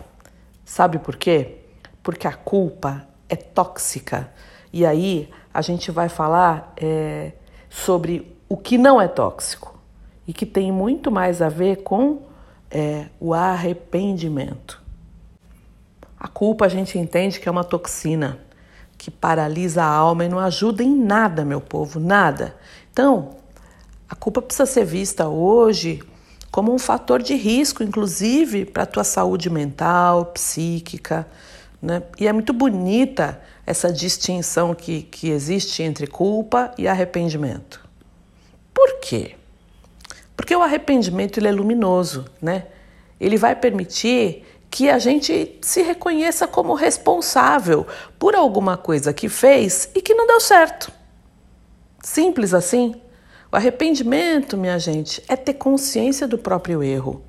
Sabe 0.67 0.99
por 0.99 1.17
quê? 1.17 1.57
Porque 2.03 2.27
a 2.27 2.35
culpa 2.35 3.07
é 3.27 3.35
tóxica. 3.35 4.31
E 4.71 4.85
aí 4.85 5.31
a 5.53 5.63
gente 5.63 5.91
vai 5.91 6.11
falar 6.11 6.75
é, 6.77 7.33
sobre 7.71 8.37
o 8.49 8.57
que 8.57 8.77
não 8.77 9.01
é 9.01 9.09
tóxico 9.09 9.79
e 10.27 10.33
que 10.33 10.45
tem 10.45 10.71
muito 10.73 11.11
mais 11.11 11.41
a 11.41 11.49
ver 11.49 11.77
com 11.77 12.23
é, 12.71 13.07
o 13.19 13.33
arrependimento. 13.33 14.83
A 16.19 16.29
culpa 16.29 16.67
a 16.67 16.69
gente 16.69 16.99
entende 16.99 17.41
que 17.41 17.49
é 17.49 17.53
uma 17.53 17.65
toxina 17.65 18.39
que 18.99 19.11
paralisa 19.11 19.83
a 19.83 19.87
alma 19.87 20.27
e 20.27 20.29
não 20.29 20.39
ajuda 20.39 20.83
em 20.83 20.95
nada, 20.95 21.43
meu 21.43 21.61
povo, 21.61 21.99
nada. 21.99 22.55
Então, 22.93 23.31
a 24.07 24.15
culpa 24.15 24.43
precisa 24.43 24.67
ser 24.67 24.85
vista 24.85 25.27
hoje 25.29 26.03
como 26.51 26.75
um 26.75 26.79
fator 26.79 27.23
de 27.23 27.35
risco, 27.35 27.83
inclusive 27.83 28.67
para 28.67 28.83
a 28.83 28.87
tua 28.87 29.05
saúde 29.05 29.49
mental, 29.49 30.27
psíquica. 30.27 31.27
Né? 31.81 32.03
E 32.19 32.27
é 32.27 32.33
muito 32.33 32.53
bonita 32.53 33.41
essa 33.67 33.93
distinção 33.93 34.75
que, 34.75 35.03
que 35.03 35.31
existe 35.31 35.83
entre 35.83 36.07
culpa 36.07 36.73
e 36.77 36.87
arrependimento. 36.87 37.89
Por 38.75 39.01
quê? 39.01 39.37
Porque 40.37 40.55
o 40.55 40.63
arrependimento 40.63 41.39
ele 41.39 41.49
é 41.49 41.53
luminoso, 41.53 42.25
né? 42.41 42.67
Ele 43.21 43.37
vai 43.37 43.55
permitir 43.55 44.45
que 44.71 44.89
a 44.89 44.99
gente 44.99 45.59
se 45.61 45.83
reconheça 45.83 46.47
como 46.47 46.75
responsável 46.75 47.87
por 48.19 48.35
alguma 48.35 48.77
coisa 48.77 49.13
que 49.13 49.29
fez 49.29 49.91
e 49.95 50.01
que 50.01 50.15
não 50.15 50.27
deu 50.27 50.41
certo. 50.41 50.93
Simples 52.03 52.55
assim. 52.55 53.01
O 53.53 53.57
arrependimento, 53.57 54.57
minha 54.57 54.79
gente, 54.79 55.23
é 55.29 55.35
ter 55.35 55.55
consciência 55.55 56.27
do 56.27 56.39
próprio 56.39 56.83
erro, 56.83 57.23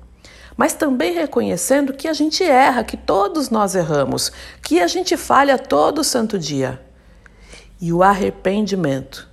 mas 0.56 0.74
também 0.74 1.12
reconhecendo 1.12 1.92
que 1.92 2.08
a 2.08 2.12
gente 2.12 2.44
erra, 2.44 2.84
que 2.84 2.96
todos 2.96 3.50
nós 3.50 3.74
erramos, 3.74 4.30
que 4.62 4.80
a 4.80 4.86
gente 4.86 5.16
falha 5.16 5.58
todo 5.58 6.04
santo 6.04 6.38
dia. 6.38 6.80
E 7.80 7.92
o 7.92 8.02
arrependimento, 8.02 9.28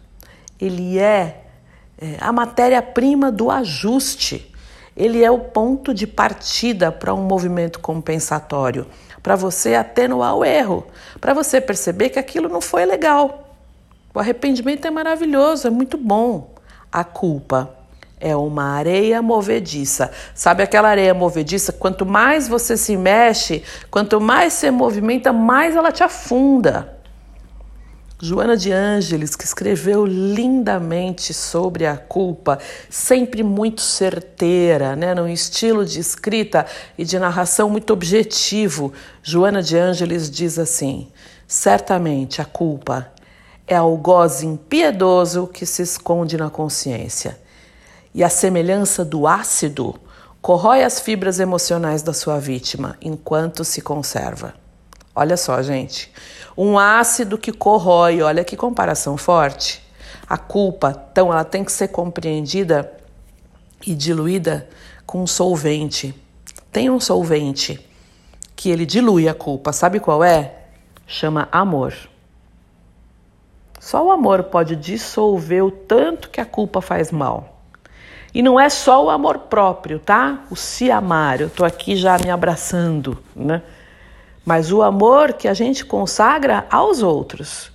ele 0.59 0.97
é, 0.97 1.45
é 1.97 2.17
a 2.19 2.31
matéria-prima 2.31 3.31
do 3.31 3.51
ajuste. 3.51 4.53
Ele 4.95 5.23
é 5.23 5.31
o 5.31 5.39
ponto 5.39 5.93
de 5.93 6.05
partida 6.05 6.91
para 6.91 7.13
um 7.13 7.23
movimento 7.23 7.79
compensatório, 7.79 8.87
para 9.21 9.35
você 9.35 9.75
atenuar 9.75 10.35
o 10.35 10.43
erro, 10.43 10.85
para 11.21 11.33
você 11.33 11.61
perceber 11.61 12.09
que 12.09 12.19
aquilo 12.19 12.49
não 12.49 12.59
foi 12.59 12.85
legal. 12.85 13.55
O 14.13 14.19
arrependimento 14.19 14.85
é 14.85 14.91
maravilhoso, 14.91 15.67
é 15.67 15.69
muito 15.69 15.97
bom. 15.97 16.53
A 16.91 17.03
culpa 17.03 17.78
é 18.19 18.35
uma 18.35 18.63
areia 18.63 19.21
movediça. 19.21 20.11
Sabe 20.35 20.63
aquela 20.63 20.89
areia 20.89 21.13
movediça? 21.13 21.71
Quanto 21.71 22.05
mais 22.05 22.47
você 22.47 22.75
se 22.75 22.97
mexe, 22.97 23.63
quanto 23.89 24.19
mais 24.19 24.53
você 24.53 24.69
movimenta, 24.69 25.31
mais 25.31 25.75
ela 25.75 25.91
te 25.91 26.03
afunda. 26.03 26.99
Joana 28.21 28.57
de 28.57 28.69
Ângeles, 28.69 29.33
que 29.33 29.45
escreveu 29.45 30.05
lindamente 30.05 31.33
sobre 31.33 31.85
a 31.85 31.95
culpa, 31.95 32.59
sempre 32.89 33.43
muito 33.43 33.79
certeira, 33.79 34.93
né, 34.93 35.15
num 35.15 35.29
estilo 35.29 35.85
de 35.85 36.01
escrita 36.01 36.65
e 36.97 37.05
de 37.05 37.17
narração 37.17 37.69
muito 37.69 37.93
objetivo. 37.93 38.91
Joana 39.23 39.63
de 39.63 39.77
Ângeles 39.77 40.29
diz 40.29 40.59
assim: 40.59 41.07
certamente 41.47 42.41
a 42.41 42.45
culpa 42.45 43.09
é 43.65 43.77
algoz 43.77 44.43
impiedoso 44.43 45.47
que 45.47 45.65
se 45.65 45.81
esconde 45.81 46.35
na 46.35 46.49
consciência. 46.49 47.39
E 48.13 48.23
a 48.23 48.29
semelhança 48.29 49.05
do 49.05 49.27
ácido 49.27 49.99
corrói 50.41 50.83
as 50.83 50.99
fibras 50.99 51.39
emocionais 51.39 52.01
da 52.01 52.13
sua 52.13 52.39
vítima 52.39 52.97
enquanto 53.01 53.63
se 53.63 53.81
conserva. 53.81 54.53
Olha 55.15 55.37
só, 55.37 55.61
gente. 55.61 56.11
Um 56.57 56.77
ácido 56.77 57.37
que 57.37 57.51
corrói, 57.51 58.21
olha 58.21 58.43
que 58.43 58.55
comparação 58.55 59.17
forte. 59.17 59.83
A 60.27 60.37
culpa, 60.37 61.07
então, 61.11 61.31
ela 61.31 61.43
tem 61.43 61.63
que 61.63 61.71
ser 61.71 61.89
compreendida 61.89 62.91
e 63.85 63.93
diluída 63.93 64.67
com 65.05 65.21
um 65.23 65.27
solvente. 65.27 66.13
Tem 66.71 66.89
um 66.89 66.99
solvente 66.99 67.85
que 68.55 68.69
ele 68.69 68.85
dilui 68.85 69.27
a 69.27 69.33
culpa. 69.33 69.73
Sabe 69.73 69.99
qual 69.99 70.23
é? 70.23 70.65
Chama 71.07 71.49
amor. 71.51 71.93
Só 73.79 74.05
o 74.05 74.11
amor 74.11 74.43
pode 74.43 74.75
dissolver 74.75 75.63
o 75.63 75.71
tanto 75.71 76.29
que 76.29 76.41
a 76.41 76.45
culpa 76.45 76.81
faz 76.81 77.11
mal. 77.11 77.58
E 78.33 78.41
não 78.41 78.59
é 78.59 78.69
só 78.69 79.05
o 79.05 79.09
amor 79.09 79.39
próprio, 79.39 79.99
tá? 79.99 80.43
O 80.51 80.55
se 80.55 80.91
amar, 80.91 81.41
eu 81.41 81.49
tô 81.49 81.65
aqui 81.65 81.95
já 81.95 82.17
me 82.17 82.29
abraçando, 82.29 83.17
né? 83.35 83.61
Mas 84.45 84.71
o 84.71 84.81
amor 84.81 85.33
que 85.33 85.47
a 85.47 85.53
gente 85.53 85.85
consagra 85.85 86.65
aos 86.69 87.01
outros, 87.01 87.71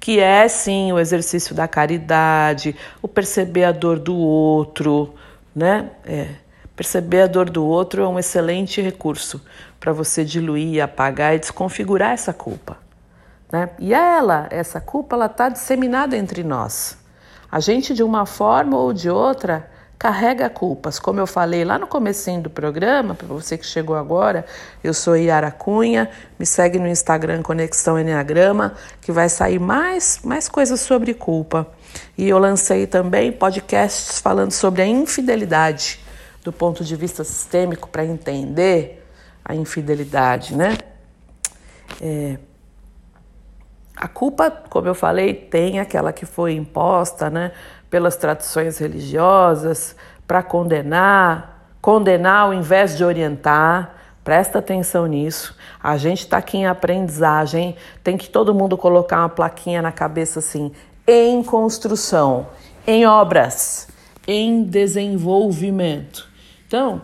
que 0.00 0.18
é 0.18 0.48
sim 0.48 0.92
o 0.92 0.98
exercício 0.98 1.54
da 1.54 1.68
caridade, 1.68 2.74
o 3.00 3.08
perceber 3.08 3.64
a 3.64 3.72
dor 3.72 3.98
do 3.98 4.16
outro, 4.16 5.14
né? 5.54 5.90
É. 6.04 6.28
Perceber 6.74 7.22
a 7.22 7.26
dor 7.26 7.50
do 7.50 7.64
outro 7.64 8.02
é 8.02 8.08
um 8.08 8.18
excelente 8.18 8.80
recurso 8.80 9.42
para 9.78 9.92
você 9.92 10.24
diluir, 10.24 10.82
apagar 10.82 11.34
e 11.34 11.38
desconfigurar 11.38 12.12
essa 12.12 12.32
culpa. 12.32 12.78
Né? 13.52 13.68
E 13.78 13.92
ela, 13.92 14.46
essa 14.50 14.80
culpa, 14.80 15.14
ela 15.14 15.26
está 15.26 15.50
disseminada 15.50 16.16
entre 16.16 16.42
nós. 16.42 16.96
A 17.50 17.60
gente, 17.60 17.92
de 17.92 18.02
uma 18.02 18.24
forma 18.24 18.78
ou 18.78 18.92
de 18.94 19.10
outra, 19.10 19.70
carrega 19.98 20.50
culpas. 20.50 20.98
Como 20.98 21.20
eu 21.20 21.26
falei 21.26 21.64
lá 21.64 21.78
no 21.78 21.86
comecinho 21.86 22.42
do 22.42 22.50
programa, 22.50 23.14
para 23.14 23.26
você 23.28 23.56
que 23.56 23.64
chegou 23.64 23.94
agora, 23.96 24.44
eu 24.82 24.92
sou 24.92 25.16
Yara 25.16 25.50
Cunha, 25.50 26.10
me 26.38 26.44
segue 26.44 26.78
no 26.78 26.88
Instagram 26.88 27.42
Conexão 27.42 27.98
Enneagrama, 27.98 28.74
que 29.00 29.12
vai 29.12 29.28
sair 29.28 29.58
mais, 29.58 30.20
mais 30.24 30.48
coisas 30.48 30.80
sobre 30.80 31.14
culpa. 31.14 31.68
E 32.18 32.28
eu 32.28 32.38
lancei 32.38 32.86
também 32.86 33.30
podcasts 33.30 34.20
falando 34.20 34.52
sobre 34.52 34.82
a 34.82 34.86
infidelidade, 34.86 36.00
do 36.42 36.52
ponto 36.52 36.84
de 36.84 36.96
vista 36.96 37.22
sistêmico, 37.22 37.88
para 37.88 38.04
entender 38.04 39.06
a 39.44 39.54
infidelidade, 39.54 40.56
né? 40.56 40.78
É, 42.00 42.38
a 43.96 44.08
culpa, 44.08 44.50
como 44.50 44.88
eu 44.88 44.94
falei, 44.94 45.34
tem 45.34 45.78
aquela 45.78 46.12
que 46.12 46.26
foi 46.26 46.54
imposta 46.54 47.30
né, 47.30 47.52
pelas 47.92 48.16
tradições 48.16 48.78
religiosas 48.78 49.94
para 50.26 50.42
condenar, 50.42 51.76
condenar 51.78 52.44
ao 52.44 52.54
invés 52.54 52.96
de 52.96 53.04
orientar. 53.04 53.94
Presta 54.24 54.60
atenção 54.60 55.04
nisso. 55.04 55.54
A 55.82 55.98
gente 55.98 56.20
está 56.20 56.38
aqui 56.38 56.56
em 56.56 56.66
aprendizagem, 56.66 57.76
tem 58.02 58.16
que 58.16 58.30
todo 58.30 58.54
mundo 58.54 58.78
colocar 58.78 59.18
uma 59.18 59.28
plaquinha 59.28 59.82
na 59.82 59.92
cabeça 59.92 60.38
assim: 60.38 60.72
em 61.06 61.42
construção. 61.42 62.46
em 62.86 63.06
obras, 63.06 63.88
em 64.26 64.64
desenvolvimento. 64.64 66.26
Então, 66.66 67.02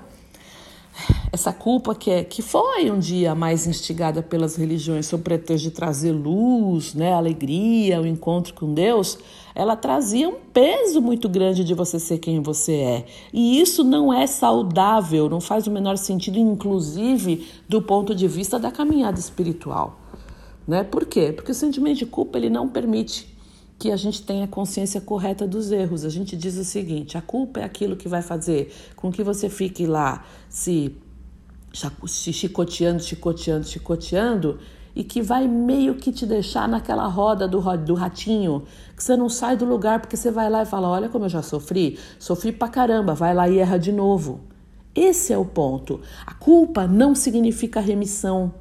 essa 1.32 1.52
culpa 1.52 1.94
que, 1.94 2.10
é, 2.10 2.24
que 2.24 2.42
foi 2.42 2.90
um 2.90 2.98
dia 2.98 3.34
mais 3.34 3.66
instigada 3.66 4.22
pelas 4.22 4.56
religiões 4.56 5.06
sob 5.06 5.22
pretexto 5.22 5.68
de 5.68 5.70
trazer 5.70 6.12
luz, 6.12 6.94
né, 6.94 7.12
alegria, 7.12 8.00
o 8.00 8.06
encontro 8.06 8.54
com 8.54 8.72
Deus, 8.72 9.18
ela 9.58 9.74
trazia 9.74 10.28
um 10.28 10.36
peso 10.52 11.02
muito 11.02 11.28
grande 11.28 11.64
de 11.64 11.74
você 11.74 11.98
ser 11.98 12.18
quem 12.18 12.40
você 12.40 12.74
é. 12.74 13.06
E 13.32 13.60
isso 13.60 13.82
não 13.82 14.14
é 14.14 14.24
saudável, 14.24 15.28
não 15.28 15.40
faz 15.40 15.66
o 15.66 15.70
menor 15.72 15.98
sentido, 15.98 16.38
inclusive 16.38 17.44
do 17.68 17.82
ponto 17.82 18.14
de 18.14 18.28
vista 18.28 18.56
da 18.56 18.70
caminhada 18.70 19.18
espiritual. 19.18 19.98
Né? 20.64 20.84
Por 20.84 21.04
quê? 21.04 21.32
Porque 21.32 21.50
o 21.50 21.54
sentimento 21.54 21.98
de 21.98 22.06
culpa 22.06 22.38
ele 22.38 22.48
não 22.48 22.68
permite 22.68 23.36
que 23.76 23.90
a 23.90 23.96
gente 23.96 24.22
tenha 24.22 24.46
consciência 24.46 25.00
correta 25.00 25.44
dos 25.44 25.72
erros. 25.72 26.04
A 26.04 26.08
gente 26.08 26.36
diz 26.36 26.56
o 26.56 26.64
seguinte: 26.64 27.18
a 27.18 27.20
culpa 27.20 27.58
é 27.58 27.64
aquilo 27.64 27.96
que 27.96 28.06
vai 28.06 28.22
fazer 28.22 28.72
com 28.94 29.10
que 29.10 29.24
você 29.24 29.48
fique 29.48 29.86
lá 29.86 30.24
se 30.48 30.94
se 32.06 32.32
chicoteando, 32.32 33.02
chicoteando, 33.02 33.66
chicoteando 33.66 34.58
e 34.98 35.04
que 35.04 35.22
vai 35.22 35.46
meio 35.46 35.94
que 35.94 36.10
te 36.10 36.26
deixar 36.26 36.68
naquela 36.68 37.06
roda 37.06 37.46
do, 37.46 37.60
do 37.76 37.94
ratinho, 37.94 38.64
que 38.96 39.02
você 39.02 39.16
não 39.16 39.28
sai 39.28 39.56
do 39.56 39.64
lugar 39.64 40.00
porque 40.00 40.16
você 40.16 40.28
vai 40.28 40.50
lá 40.50 40.62
e 40.62 40.66
fala: 40.66 40.88
Olha 40.88 41.08
como 41.08 41.26
eu 41.26 41.28
já 41.28 41.40
sofri, 41.40 41.96
sofri 42.18 42.50
pra 42.50 42.66
caramba, 42.66 43.14
vai 43.14 43.32
lá 43.32 43.48
e 43.48 43.58
erra 43.58 43.78
de 43.78 43.92
novo. 43.92 44.40
Esse 44.92 45.32
é 45.32 45.38
o 45.38 45.44
ponto. 45.44 46.00
A 46.26 46.34
culpa 46.34 46.88
não 46.88 47.14
significa 47.14 47.78
remissão. 47.78 48.52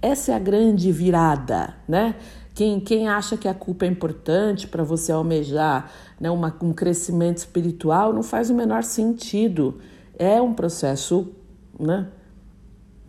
Essa 0.00 0.32
é 0.32 0.34
a 0.34 0.38
grande 0.38 0.90
virada, 0.90 1.74
né? 1.86 2.14
Quem, 2.54 2.80
quem 2.80 3.06
acha 3.06 3.36
que 3.36 3.46
a 3.46 3.52
culpa 3.52 3.84
é 3.84 3.88
importante 3.88 4.66
para 4.66 4.82
você 4.82 5.12
almejar 5.12 5.90
né, 6.18 6.30
uma, 6.30 6.56
um 6.62 6.72
crescimento 6.72 7.36
espiritual 7.36 8.14
não 8.14 8.22
faz 8.22 8.48
o 8.48 8.54
menor 8.54 8.82
sentido. 8.82 9.78
É 10.18 10.40
um 10.40 10.54
processo 10.54 11.28
né, 11.78 12.06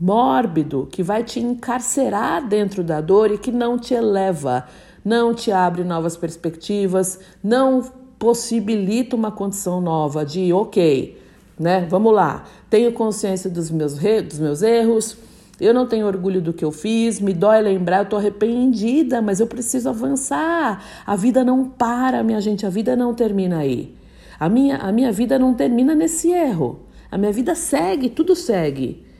mórbido, 0.01 0.87
que 0.91 1.03
vai 1.03 1.23
te 1.23 1.39
encarcerar 1.39 2.47
dentro 2.47 2.83
da 2.83 2.99
dor 2.99 3.29
e 3.29 3.37
que 3.37 3.51
não 3.51 3.77
te 3.77 3.93
eleva, 3.93 4.65
não 5.05 5.31
te 5.31 5.51
abre 5.51 5.83
novas 5.83 6.17
perspectivas, 6.17 7.19
não 7.43 7.83
possibilita 8.17 9.15
uma 9.15 9.31
condição 9.31 9.79
nova 9.79 10.25
de 10.25 10.51
ok, 10.51 11.21
né? 11.59 11.85
Vamos 11.87 12.11
lá, 12.15 12.45
tenho 12.67 12.91
consciência 12.93 13.47
dos 13.47 13.69
meus, 13.69 13.93
dos 13.93 14.39
meus 14.39 14.63
erros, 14.63 15.17
eu 15.59 15.71
não 15.71 15.85
tenho 15.85 16.07
orgulho 16.07 16.41
do 16.41 16.51
que 16.51 16.65
eu 16.65 16.71
fiz, 16.71 17.19
me 17.19 17.31
dói 17.31 17.61
lembrar, 17.61 17.99
eu 17.99 18.03
estou 18.03 18.17
arrependida, 18.17 19.21
mas 19.21 19.39
eu 19.39 19.45
preciso 19.45 19.87
avançar. 19.87 20.83
A 21.05 21.15
vida 21.15 21.43
não 21.43 21.65
para, 21.65 22.23
minha 22.23 22.41
gente, 22.41 22.65
a 22.65 22.69
vida 22.71 22.95
não 22.95 23.13
termina 23.13 23.59
aí. 23.59 23.95
A 24.39 24.49
minha, 24.49 24.77
a 24.77 24.91
minha 24.91 25.11
vida 25.11 25.37
não 25.37 25.53
termina 25.53 25.93
nesse 25.93 26.31
erro. 26.31 26.79
A 27.11 27.17
minha 27.19 27.31
vida 27.31 27.53
segue, 27.53 28.09
tudo 28.09 28.35
segue. 28.35 29.10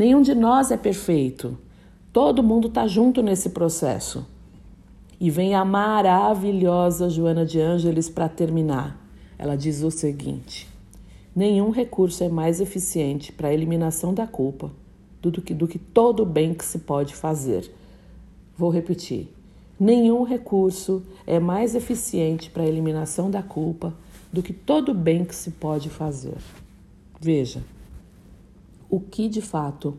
Nenhum 0.00 0.22
de 0.22 0.34
nós 0.34 0.70
é 0.70 0.78
perfeito. 0.78 1.58
Todo 2.10 2.42
mundo 2.42 2.68
está 2.68 2.86
junto 2.86 3.22
nesse 3.22 3.50
processo. 3.50 4.26
E 5.20 5.28
vem 5.30 5.54
a 5.54 5.62
maravilhosa 5.62 7.10
Joana 7.10 7.44
de 7.44 7.60
Ângeles 7.60 8.08
para 8.08 8.26
terminar. 8.26 8.98
Ela 9.36 9.56
diz 9.56 9.82
o 9.82 9.90
seguinte: 9.90 10.66
nenhum 11.36 11.68
recurso 11.68 12.24
é 12.24 12.30
mais 12.30 12.62
eficiente 12.62 13.30
para 13.30 13.48
a 13.48 13.52
eliminação 13.52 14.14
da 14.14 14.26
culpa 14.26 14.70
do 15.20 15.30
que, 15.30 15.52
do 15.52 15.68
que 15.68 15.78
todo 15.78 16.22
o 16.22 16.26
bem 16.26 16.54
que 16.54 16.64
se 16.64 16.78
pode 16.78 17.14
fazer. 17.14 17.70
Vou 18.56 18.70
repetir: 18.70 19.28
nenhum 19.78 20.22
recurso 20.22 21.02
é 21.26 21.38
mais 21.38 21.74
eficiente 21.74 22.48
para 22.48 22.62
a 22.62 22.66
eliminação 22.66 23.30
da 23.30 23.42
culpa 23.42 23.92
do 24.32 24.42
que 24.42 24.54
todo 24.54 24.92
o 24.92 24.94
bem 24.94 25.26
que 25.26 25.34
se 25.34 25.50
pode 25.50 25.90
fazer. 25.90 26.38
Veja, 27.20 27.62
o 28.90 28.98
que 28.98 29.28
de 29.28 29.40
fato 29.40 29.96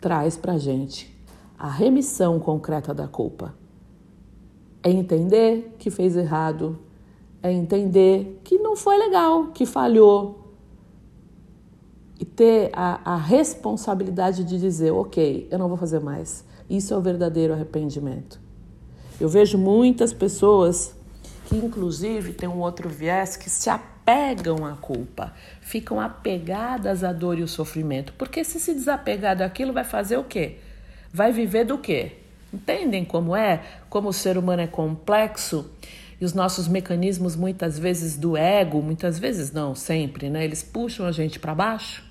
traz 0.00 0.36
para 0.36 0.54
a 0.54 0.58
gente 0.58 1.16
a 1.58 1.70
remissão 1.70 2.38
concreta 2.38 2.92
da 2.92 3.06
culpa. 3.06 3.54
É 4.82 4.90
entender 4.90 5.74
que 5.78 5.90
fez 5.90 6.16
errado, 6.16 6.78
é 7.42 7.50
entender 7.50 8.40
que 8.44 8.58
não 8.58 8.76
foi 8.76 8.98
legal, 8.98 9.48
que 9.48 9.64
falhou. 9.64 10.42
E 12.18 12.24
ter 12.24 12.70
a, 12.72 13.14
a 13.14 13.16
responsabilidade 13.16 14.42
de 14.44 14.58
dizer: 14.58 14.90
ok, 14.90 15.48
eu 15.50 15.58
não 15.58 15.68
vou 15.68 15.76
fazer 15.76 16.00
mais. 16.00 16.44
Isso 16.68 16.92
é 16.92 16.96
o 16.96 17.00
verdadeiro 17.00 17.52
arrependimento. 17.52 18.40
Eu 19.20 19.28
vejo 19.28 19.56
muitas 19.56 20.12
pessoas 20.12 20.94
que, 21.46 21.56
inclusive, 21.56 22.32
tem 22.32 22.48
um 22.48 22.60
outro 22.60 22.88
viés 22.88 23.36
que 23.36 23.48
se 23.48 23.70
apegam 23.70 23.95
apegam 24.06 24.64
à 24.64 24.76
culpa, 24.76 25.32
ficam 25.60 26.00
apegadas 26.00 27.02
à 27.02 27.12
dor 27.12 27.38
e 27.40 27.42
o 27.42 27.48
sofrimento. 27.48 28.12
Porque 28.12 28.44
se 28.44 28.60
se 28.60 28.72
desapegar 28.72 29.36
daquilo, 29.36 29.72
vai 29.72 29.82
fazer 29.82 30.16
o 30.16 30.22
quê? 30.22 30.58
Vai 31.12 31.32
viver 31.32 31.64
do 31.64 31.76
quê? 31.76 32.12
Entendem 32.54 33.04
como 33.04 33.34
é? 33.34 33.62
Como 33.90 34.08
o 34.08 34.12
ser 34.12 34.38
humano 34.38 34.62
é 34.62 34.66
complexo 34.68 35.68
e 36.20 36.24
os 36.24 36.32
nossos 36.32 36.68
mecanismos, 36.68 37.34
muitas 37.34 37.78
vezes 37.78 38.16
do 38.16 38.36
ego, 38.36 38.80
muitas 38.80 39.18
vezes 39.18 39.50
não, 39.50 39.74
sempre, 39.74 40.30
né? 40.30 40.44
Eles 40.44 40.62
puxam 40.62 41.04
a 41.04 41.12
gente 41.12 41.40
para 41.40 41.54
baixo. 41.54 42.04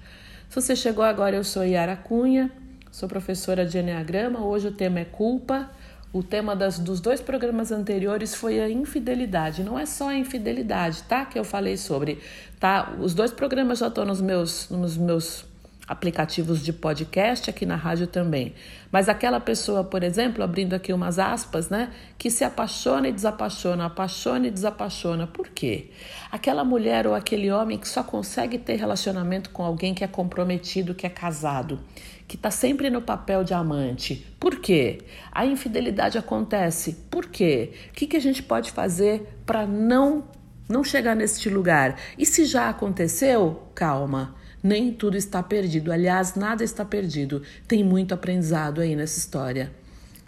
Se 0.50 0.62
você 0.62 0.76
chegou 0.76 1.04
agora, 1.04 1.38
eu 1.38 1.44
sou 1.44 1.64
Yara 1.64 1.96
Cunha, 1.96 2.52
sou 2.92 3.08
professora 3.08 3.66
de 3.66 3.78
Enneagrama. 3.78 4.46
Hoje 4.46 4.68
o 4.68 4.72
tema 4.72 5.00
é 5.00 5.06
culpa. 5.06 5.72
O 6.16 6.24
tema 6.24 6.56
das, 6.56 6.80
dos 6.80 7.02
dois 7.02 7.20
programas 7.20 7.74
anteriores 7.74 8.34
foi 8.34 8.62
a 8.62 8.70
infidelidade. 8.70 9.66
Não 9.66 9.78
é 9.78 9.86
só 9.86 10.08
a 10.08 10.16
infidelidade, 10.16 11.04
tá? 11.04 11.26
Que 11.26 11.38
eu 11.38 11.44
falei 11.44 11.76
sobre. 11.76 12.20
Tá? 12.58 12.96
Os 13.02 13.14
dois 13.14 13.34
programas 13.34 13.80
já 13.80 13.90
estão 13.90 14.06
nos 14.06 14.22
meus, 14.22 14.70
nos 14.70 14.96
meus 14.96 15.44
aplicativos 15.88 16.64
de 16.64 16.74
podcast 16.74 17.50
aqui 17.50 17.66
na 17.66 17.76
rádio 17.76 18.08
também. 18.08 18.54
Mas 18.92 19.08
aquela 19.08 19.40
pessoa, 19.40 19.84
por 19.84 20.04
exemplo, 20.04 20.44
abrindo 20.44 20.74
aqui 20.74 20.92
umas 20.92 21.20
aspas, 21.20 21.70
né, 21.70 21.92
que 22.18 22.30
se 22.30 22.44
apaixona 22.44 23.08
e 23.08 23.12
desapaixona, 23.12 23.86
apaixona 23.86 24.48
e 24.48 24.52
desapaixona. 24.52 25.28
Por 25.28 25.50
quê? 25.50 25.92
Aquela 26.32 26.64
mulher 26.64 27.06
ou 27.06 27.14
aquele 27.14 27.52
homem 27.52 27.78
que 27.78 27.88
só 27.88 28.04
consegue 28.04 28.58
ter 28.58 28.76
relacionamento 28.76 29.50
com 29.50 29.64
alguém 29.64 29.94
que 29.94 30.04
é 30.04 30.08
comprometido, 30.08 30.96
que 30.96 31.06
é 31.06 31.10
casado 31.10 31.80
que 32.28 32.36
está 32.36 32.50
sempre 32.50 32.90
no 32.90 33.02
papel 33.02 33.44
de 33.44 33.54
amante. 33.54 34.26
Por 34.40 34.60
quê? 34.60 35.00
A 35.32 35.46
infidelidade 35.46 36.18
acontece. 36.18 36.94
Por 37.10 37.28
quê? 37.28 37.72
O 37.90 37.94
que, 37.94 38.08
que 38.08 38.18
a 38.18 38.22
gente 38.22 38.42
pode 38.42 38.72
fazer 38.72 39.40
para 39.46 39.66
não, 39.66 40.24
não 40.68 40.84
chegar 40.84 41.16
neste 41.16 41.50
lugar? 41.50 42.00
E 42.18 42.26
se 42.26 42.46
já 42.46 42.70
aconteceu, 42.70 43.70
calma. 43.76 44.36
Nem 44.66 44.92
tudo 44.92 45.16
está 45.16 45.44
perdido. 45.44 45.92
Aliás, 45.92 46.34
nada 46.34 46.64
está 46.64 46.84
perdido. 46.84 47.44
Tem 47.68 47.84
muito 47.84 48.16
aprendizado 48.16 48.82
aí 48.82 48.96
nessa 48.96 49.20
história. 49.20 49.72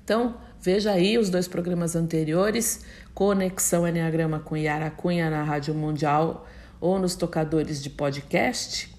Então, 0.03 0.37
veja 0.61 0.91
aí 0.91 1.17
os 1.17 1.31
dois 1.31 1.47
programas 1.47 1.95
anteriores: 1.95 2.85
Conexão 3.15 3.87
Enneagrama 3.87 4.39
com 4.39 4.55
Yara 4.55 4.91
Cunha 4.91 5.27
na 5.31 5.41
Rádio 5.41 5.73
Mundial 5.73 6.47
ou 6.79 6.99
nos 6.99 7.15
tocadores 7.15 7.81
de 7.81 7.89
podcast, 7.89 8.95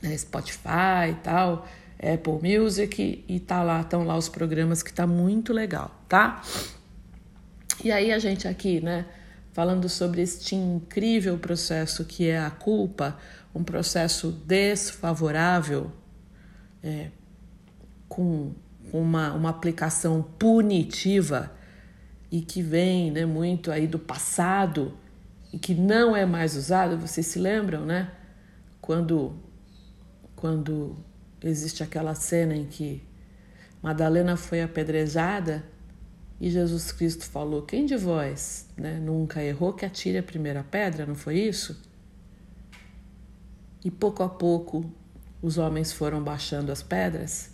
né, 0.00 0.16
Spotify 0.16 1.10
e 1.10 1.14
tal. 1.22 1.68
Apple 1.98 2.58
Music 2.58 3.22
e 3.28 3.40
tá 3.40 3.62
lá, 3.62 3.82
estão 3.82 4.02
lá 4.06 4.16
os 4.16 4.30
programas 4.30 4.82
que 4.82 4.94
tá 4.94 5.06
muito 5.06 5.52
legal, 5.52 5.94
tá? 6.08 6.42
E 7.84 7.92
aí 7.92 8.10
a 8.10 8.18
gente 8.18 8.48
aqui, 8.48 8.80
né, 8.80 9.04
falando 9.54 9.88
sobre 9.88 10.20
este 10.20 10.56
incrível 10.56 11.38
processo 11.38 12.04
que 12.04 12.28
é 12.28 12.40
a 12.40 12.50
culpa, 12.50 13.16
um 13.54 13.62
processo 13.62 14.32
desfavorável, 14.32 15.92
é, 16.82 17.10
com 18.08 18.52
uma, 18.92 19.32
uma 19.32 19.50
aplicação 19.50 20.22
punitiva 20.22 21.52
e 22.32 22.40
que 22.40 22.60
vem 22.62 23.12
né, 23.12 23.24
muito 23.24 23.70
aí 23.70 23.86
do 23.86 23.98
passado 23.98 24.98
e 25.52 25.58
que 25.58 25.72
não 25.72 26.16
é 26.16 26.26
mais 26.26 26.56
usado, 26.56 26.98
vocês 26.98 27.24
se 27.28 27.38
lembram, 27.38 27.86
né? 27.86 28.10
Quando, 28.80 29.36
quando 30.34 30.96
existe 31.40 31.80
aquela 31.80 32.16
cena 32.16 32.56
em 32.56 32.64
que 32.64 33.04
Madalena 33.80 34.36
foi 34.36 34.62
apedrejada 34.62 35.64
e 36.44 36.50
Jesus 36.50 36.92
Cristo 36.92 37.24
falou: 37.24 37.62
Quem 37.62 37.86
de 37.86 37.96
vós 37.96 38.66
né, 38.76 39.00
nunca 39.00 39.42
errou 39.42 39.72
que 39.72 39.86
atire 39.86 40.18
a 40.18 40.22
primeira 40.22 40.62
pedra? 40.62 41.06
Não 41.06 41.14
foi 41.14 41.38
isso? 41.38 41.80
E 43.82 43.90
pouco 43.90 44.22
a 44.22 44.28
pouco 44.28 44.84
os 45.40 45.56
homens 45.56 45.90
foram 45.90 46.22
baixando 46.22 46.70
as 46.70 46.82
pedras. 46.82 47.48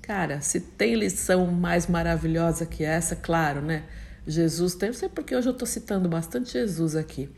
Cara, 0.00 0.40
se 0.40 0.60
tem 0.60 0.94
lição 0.94 1.46
mais 1.46 1.86
maravilhosa 1.86 2.64
que 2.64 2.84
essa, 2.84 3.14
claro, 3.14 3.60
né? 3.60 3.84
Jesus 4.26 4.74
tem, 4.74 4.88
não 4.88 4.96
sei 4.96 5.10
porque 5.10 5.36
hoje 5.36 5.48
eu 5.48 5.52
estou 5.52 5.68
citando 5.68 6.08
bastante 6.08 6.52
Jesus 6.52 6.96
aqui. 6.96 7.28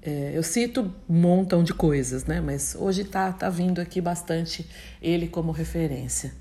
É, 0.00 0.32
eu 0.34 0.42
cito 0.42 0.90
um 1.06 1.14
montão 1.14 1.62
de 1.62 1.74
coisas, 1.74 2.24
né? 2.24 2.40
Mas 2.40 2.74
hoje 2.74 3.04
tá, 3.04 3.30
tá 3.34 3.50
vindo 3.50 3.82
aqui 3.82 4.00
bastante 4.00 4.66
ele 5.02 5.28
como 5.28 5.52
referência. 5.52 6.32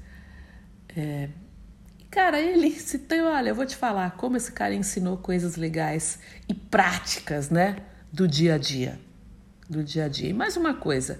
É, 0.96 1.28
Cara, 2.16 2.40
ele 2.40 2.72
citou, 2.80 3.26
olha, 3.26 3.50
eu 3.50 3.56
vou 3.56 3.66
te 3.66 3.76
falar 3.76 4.12
como 4.12 4.38
esse 4.38 4.50
cara 4.50 4.74
ensinou 4.74 5.18
coisas 5.18 5.58
legais 5.58 6.18
e 6.48 6.54
práticas, 6.54 7.50
né, 7.50 7.76
do 8.10 8.26
dia 8.26 8.56
a 8.56 8.58
dia, 8.58 8.98
do 9.70 9.84
dia 9.84 10.06
a 10.06 10.08
dia. 10.08 10.30
E 10.30 10.34
mais 10.34 10.56
uma 10.56 10.74
coisa, 10.74 11.20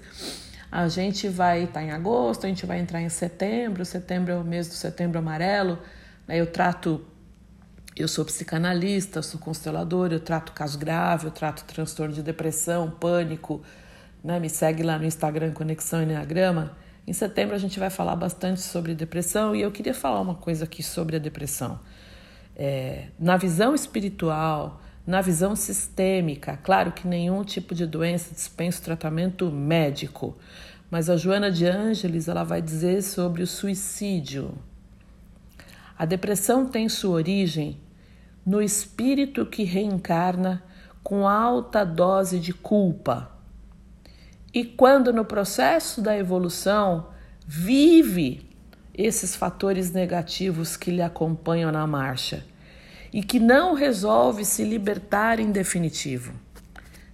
a 0.72 0.88
gente 0.88 1.28
vai 1.28 1.64
estar 1.64 1.80
tá 1.80 1.82
em 1.82 1.90
agosto, 1.90 2.46
a 2.46 2.48
gente 2.48 2.64
vai 2.64 2.78
entrar 2.78 3.02
em 3.02 3.10
setembro, 3.10 3.84
setembro 3.84 4.32
é 4.32 4.36
o 4.36 4.42
mês 4.42 4.68
do 4.68 4.74
setembro 4.74 5.18
amarelo, 5.18 5.78
né, 6.26 6.40
eu 6.40 6.46
trato, 6.46 7.04
eu 7.94 8.08
sou 8.08 8.24
psicanalista, 8.24 9.20
sou 9.20 9.38
consteladora, 9.38 10.14
eu 10.14 10.20
trato 10.20 10.52
caso 10.52 10.78
grave, 10.78 11.26
eu 11.26 11.30
trato 11.30 11.62
transtorno 11.64 12.14
de 12.14 12.22
depressão, 12.22 12.90
pânico, 12.90 13.62
né, 14.24 14.40
me 14.40 14.48
segue 14.48 14.82
lá 14.82 14.98
no 14.98 15.04
Instagram 15.04 15.52
Conexão 15.52 16.02
Enneagrama, 16.02 16.74
em 17.06 17.12
setembro 17.12 17.54
a 17.54 17.58
gente 17.58 17.78
vai 17.78 17.88
falar 17.88 18.16
bastante 18.16 18.60
sobre 18.60 18.94
depressão 18.94 19.54
e 19.54 19.62
eu 19.62 19.70
queria 19.70 19.94
falar 19.94 20.20
uma 20.20 20.34
coisa 20.34 20.64
aqui 20.64 20.82
sobre 20.82 21.14
a 21.14 21.18
depressão. 21.20 21.78
É, 22.56 23.08
na 23.18 23.36
visão 23.36 23.74
espiritual, 23.74 24.80
na 25.06 25.20
visão 25.20 25.54
sistêmica, 25.54 26.58
claro 26.64 26.90
que 26.90 27.06
nenhum 27.06 27.44
tipo 27.44 27.76
de 27.76 27.86
doença 27.86 28.34
dispensa 28.34 28.82
tratamento 28.82 29.52
médico, 29.52 30.36
mas 30.90 31.08
a 31.08 31.16
Joana 31.16 31.50
de 31.50 31.64
Ângeles 31.64 32.26
ela 32.26 32.42
vai 32.42 32.60
dizer 32.60 33.02
sobre 33.02 33.42
o 33.42 33.46
suicídio. 33.46 34.58
A 35.96 36.04
depressão 36.04 36.66
tem 36.66 36.88
sua 36.88 37.14
origem 37.14 37.78
no 38.44 38.60
espírito 38.60 39.46
que 39.46 39.62
reencarna 39.62 40.62
com 41.04 41.28
alta 41.28 41.84
dose 41.84 42.40
de 42.40 42.52
culpa 42.52 43.35
e 44.56 44.64
quando 44.64 45.12
no 45.12 45.22
processo 45.22 46.00
da 46.00 46.16
evolução 46.16 47.08
vive 47.46 48.48
esses 48.94 49.36
fatores 49.36 49.92
negativos 49.92 50.78
que 50.78 50.90
lhe 50.90 51.02
acompanham 51.02 51.70
na 51.70 51.86
marcha 51.86 52.42
e 53.12 53.22
que 53.22 53.38
não 53.38 53.74
resolve 53.74 54.46
se 54.46 54.64
libertar 54.64 55.38
em 55.38 55.52
definitivo. 55.52 56.32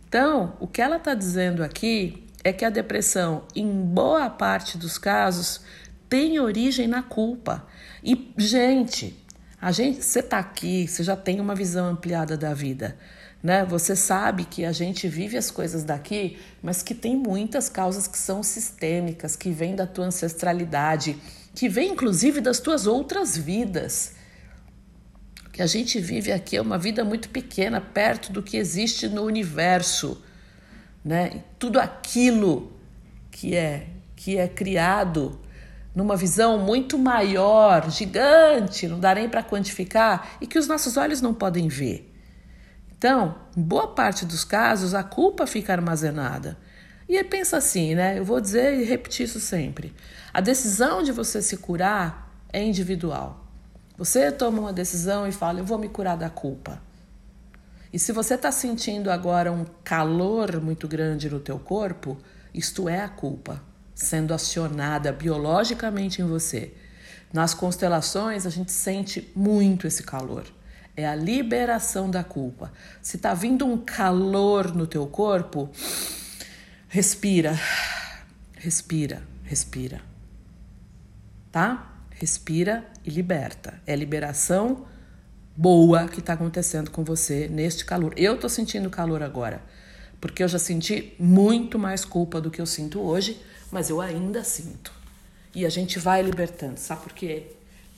Então, 0.07 0.57
o 0.61 0.68
que 0.68 0.81
ela 0.81 0.98
está 0.98 1.14
dizendo 1.14 1.64
aqui 1.64 2.28
é 2.44 2.52
que 2.52 2.64
a 2.64 2.70
depressão, 2.70 3.42
em 3.57 3.68
boa 3.68 4.31
parte 4.31 4.78
dos 4.78 4.96
casos, 4.96 5.62
tem 6.09 6.38
origem 6.38 6.87
na 6.87 7.02
culpa. 7.02 7.66
E, 8.05 8.33
gente, 8.38 9.20
a 9.61 9.72
gente, 9.72 10.05
você 10.05 10.20
está 10.20 10.38
aqui, 10.38 10.87
você 10.87 11.02
já 11.02 11.16
tem 11.16 11.40
uma 11.40 11.57
visão 11.57 11.88
ampliada 11.88 12.37
da 12.37 12.55
vida 12.55 12.96
né? 13.42 13.64
Você 13.64 13.96
sabe 13.96 14.44
que 14.44 14.64
a 14.64 14.72
gente 14.72 15.09
vive 15.09 15.37
as 15.37 15.50
coisas 15.50 15.83
daqui, 15.83 16.38
mas 16.62 16.83
que 16.83 16.94
tem 16.94 17.16
muitas 17.16 17.68
causas 17.68 18.07
que 18.07 18.16
são 18.16 18.42
sistêmicas, 18.42 19.35
que 19.35 19.50
vêm 19.50 19.74
da 19.74 19.87
tua 19.87 20.07
ancestralidade, 20.07 21.16
que 21.55 21.68
vêm 21.68 21.92
inclusive 21.92 22.40
das 22.40 22.61
tuas 22.61 22.87
outras 22.87 23.37
vidas. 23.37 24.14
Que 25.52 25.61
a 25.61 25.66
gente 25.66 25.98
vive 25.98 26.31
aqui 26.33 26.57
é 26.57 26.62
uma 26.62 26.78
vida 26.78 27.05
muito 27.05 27.28
pequena, 27.28 27.81
perto 27.81 28.33
do 28.33 28.42
que 28.42 28.57
existe 28.57 29.09
no 29.09 29.24
universo, 29.24 30.22
né? 31.05 31.42
Tudo 31.59 31.81
aquilo 31.81 32.72
que 33.31 33.57
é 33.57 33.88
que 34.14 34.38
é 34.38 34.46
criado 34.46 35.40
numa 35.92 36.16
visão 36.16 36.57
muito 36.57 36.96
maior, 36.96 37.90
gigante, 37.90 38.87
não 38.87 39.00
dá 39.00 39.16
nem 39.16 39.28
para 39.28 39.42
quantificar 39.42 40.37
e 40.40 40.46
que 40.46 40.59
os 40.59 40.68
nossos 40.68 40.96
olhos 40.96 41.20
não 41.20 41.35
podem 41.35 41.66
ver. 41.66 42.12
Então, 43.03 43.35
em 43.57 43.61
boa 43.61 43.88
parte 43.88 44.25
dos 44.25 44.45
casos, 44.45 44.95
a 44.95 45.03
culpa 45.03 45.45
fica 45.45 45.73
armazenada. 45.73 46.57
E 47.09 47.19
aí 47.19 47.25
pensa 47.25 47.57
assim, 47.57 47.97
né? 47.97 48.17
Eu 48.17 48.25
vou 48.25 48.41
dizer 48.41 48.79
e 48.79 48.85
repetir 48.85 49.27
isso 49.27 49.41
sempre. 49.41 49.93
A 50.33 50.41
decisão 50.41 51.03
de 51.03 51.11
você 51.11 51.43
se 51.43 51.57
curar 51.57 52.33
é 52.53 52.62
individual. 52.62 53.45
Você 53.99 54.31
toma 54.31 54.61
uma 54.61 54.73
decisão 54.73 55.27
e 55.27 55.33
fala, 55.33 55.59
eu 55.59 55.65
vou 55.65 55.79
me 55.79 55.88
curar 55.88 56.17
da 56.17 56.31
culpa. 56.31 56.81
E 57.93 57.99
se 57.99 58.12
você 58.12 58.35
está 58.35 58.53
sentindo 58.53 59.11
agora 59.11 59.51
um 59.51 59.67
calor 59.83 60.61
muito 60.61 60.87
grande 60.87 61.29
no 61.29 61.41
teu 61.41 61.59
corpo, 61.59 62.17
isto 62.55 62.88
é 62.88 63.01
a 63.01 63.09
culpa 63.09 63.61
sendo 63.97 64.33
acionada 64.33 65.11
biologicamente 65.11 66.23
em 66.23 66.25
você. 66.25 66.73
Nas 67.33 67.53
constelações, 67.53 68.47
a 68.47 68.51
gente 68.51 68.71
sente 68.71 69.33
muito 69.35 69.88
esse 69.88 70.05
calor 70.05 70.45
é 70.96 71.07
a 71.07 71.14
liberação 71.14 72.11
da 72.11 72.22
culpa. 72.22 72.72
Se 73.00 73.16
está 73.16 73.35
vindo 73.35 73.66
um 73.66 73.78
calor 73.78 74.74
no 74.74 74.87
teu 74.87 75.07
corpo, 75.07 75.70
respira, 76.88 77.59
respira, 78.55 79.22
respira. 79.44 80.00
Tá? 81.50 81.92
Respira 82.11 82.87
e 83.05 83.11
liberta. 83.11 83.81
É 83.87 83.96
liberação 83.96 84.87
boa 85.57 86.09
que 86.09 86.20
está 86.20 86.35
acontecendo 86.35 86.90
com 86.90 87.05
você 87.05 87.48
neste 87.48 87.85
calor. 87.85 88.14
Eu 88.16 88.35
estou 88.35 88.48
sentindo 88.48 88.88
calor 88.90 89.22
agora, 89.22 89.62
porque 90.20 90.42
eu 90.42 90.48
já 90.48 90.59
senti 90.59 91.14
muito 91.18 91.78
mais 91.78 92.05
culpa 92.05 92.40
do 92.40 92.50
que 92.50 92.61
eu 92.61 92.66
sinto 92.66 93.00
hoje, 93.00 93.40
mas 93.70 93.90
eu 93.90 94.00
ainda 94.00 94.44
sinto. 94.44 94.92
E 95.55 95.66
a 95.66 95.68
gente 95.68 95.98
vai 95.98 96.22
libertando. 96.22 96.78
Sabe 96.78 97.02
por 97.02 97.12
quê? 97.12 97.46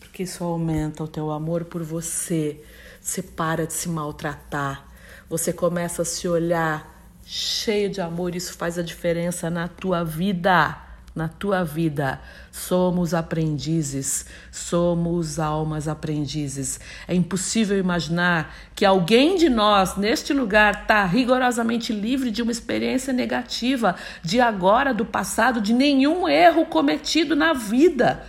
Porque 0.00 0.24
isso 0.24 0.42
aumenta 0.42 1.04
o 1.04 1.08
teu 1.08 1.30
amor 1.30 1.64
por 1.64 1.82
você 1.82 2.60
você 3.04 3.22
para 3.22 3.66
de 3.66 3.74
se 3.74 3.86
maltratar, 3.86 4.86
você 5.28 5.52
começa 5.52 6.00
a 6.00 6.04
se 6.06 6.26
olhar 6.26 6.90
cheio 7.26 7.90
de 7.90 8.00
amor, 8.00 8.34
isso 8.34 8.54
faz 8.54 8.78
a 8.78 8.82
diferença 8.82 9.50
na 9.50 9.68
tua 9.68 10.02
vida. 10.02 10.78
Na 11.14 11.28
tua 11.28 11.62
vida, 11.62 12.20
somos 12.50 13.14
aprendizes, 13.14 14.26
somos 14.50 15.38
almas 15.38 15.86
aprendizes. 15.86 16.80
É 17.06 17.14
impossível 17.14 17.78
imaginar 17.78 18.52
que 18.74 18.84
alguém 18.84 19.36
de 19.36 19.48
nós 19.48 19.96
neste 19.96 20.32
lugar 20.32 20.82
está 20.82 21.04
rigorosamente 21.04 21.92
livre 21.92 22.32
de 22.32 22.42
uma 22.42 22.50
experiência 22.50 23.12
negativa, 23.12 23.94
de 24.24 24.40
agora, 24.40 24.92
do 24.92 25.04
passado, 25.04 25.60
de 25.60 25.72
nenhum 25.72 26.28
erro 26.28 26.66
cometido 26.66 27.36
na 27.36 27.52
vida, 27.52 28.26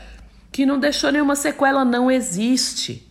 que 0.52 0.64
não 0.64 0.78
deixou 0.78 1.12
nenhuma 1.12 1.36
sequela, 1.36 1.84
não 1.84 2.12
existe. 2.12 3.05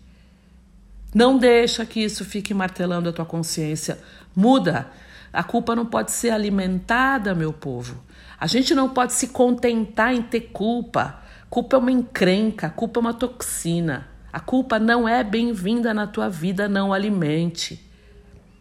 Não 1.15 1.39
deixa 1.39 1.87
que 1.87 2.01
isso 2.01 2.25
fique 2.25 2.53
martelando 2.53 3.09
a 3.09 3.13
tua 3.13 3.25
consciência. 3.25 4.01
Muda. 4.35 4.91
A 5.33 5.45
culpa 5.45 5.77
não 5.77 5.87
pode 5.87 6.11
ser 6.11 6.31
alimentada, 6.31 7.35
meu 7.35 7.53
povo. 7.53 8.03
A 8.39 8.49
gente 8.49 8.75
não 8.75 8.89
pode 8.89 9.13
se 9.13 9.29
contentar 9.29 10.13
em 10.13 10.23
ter 10.23 10.51
culpa. 10.53 11.23
Culpa 11.49 11.77
é 11.77 11.79
uma 11.79 11.93
encrenca, 11.93 12.69
culpa 12.69 12.99
é 12.99 13.03
uma 13.03 13.15
toxina. 13.15 14.09
A 14.33 14.41
culpa 14.41 14.81
não 14.81 15.09
é 15.09 15.23
bem-vinda 15.23 15.95
na 15.95 16.09
tua 16.09 16.29
vida, 16.29 16.69
não 16.69 16.93
alimente. 16.93 17.89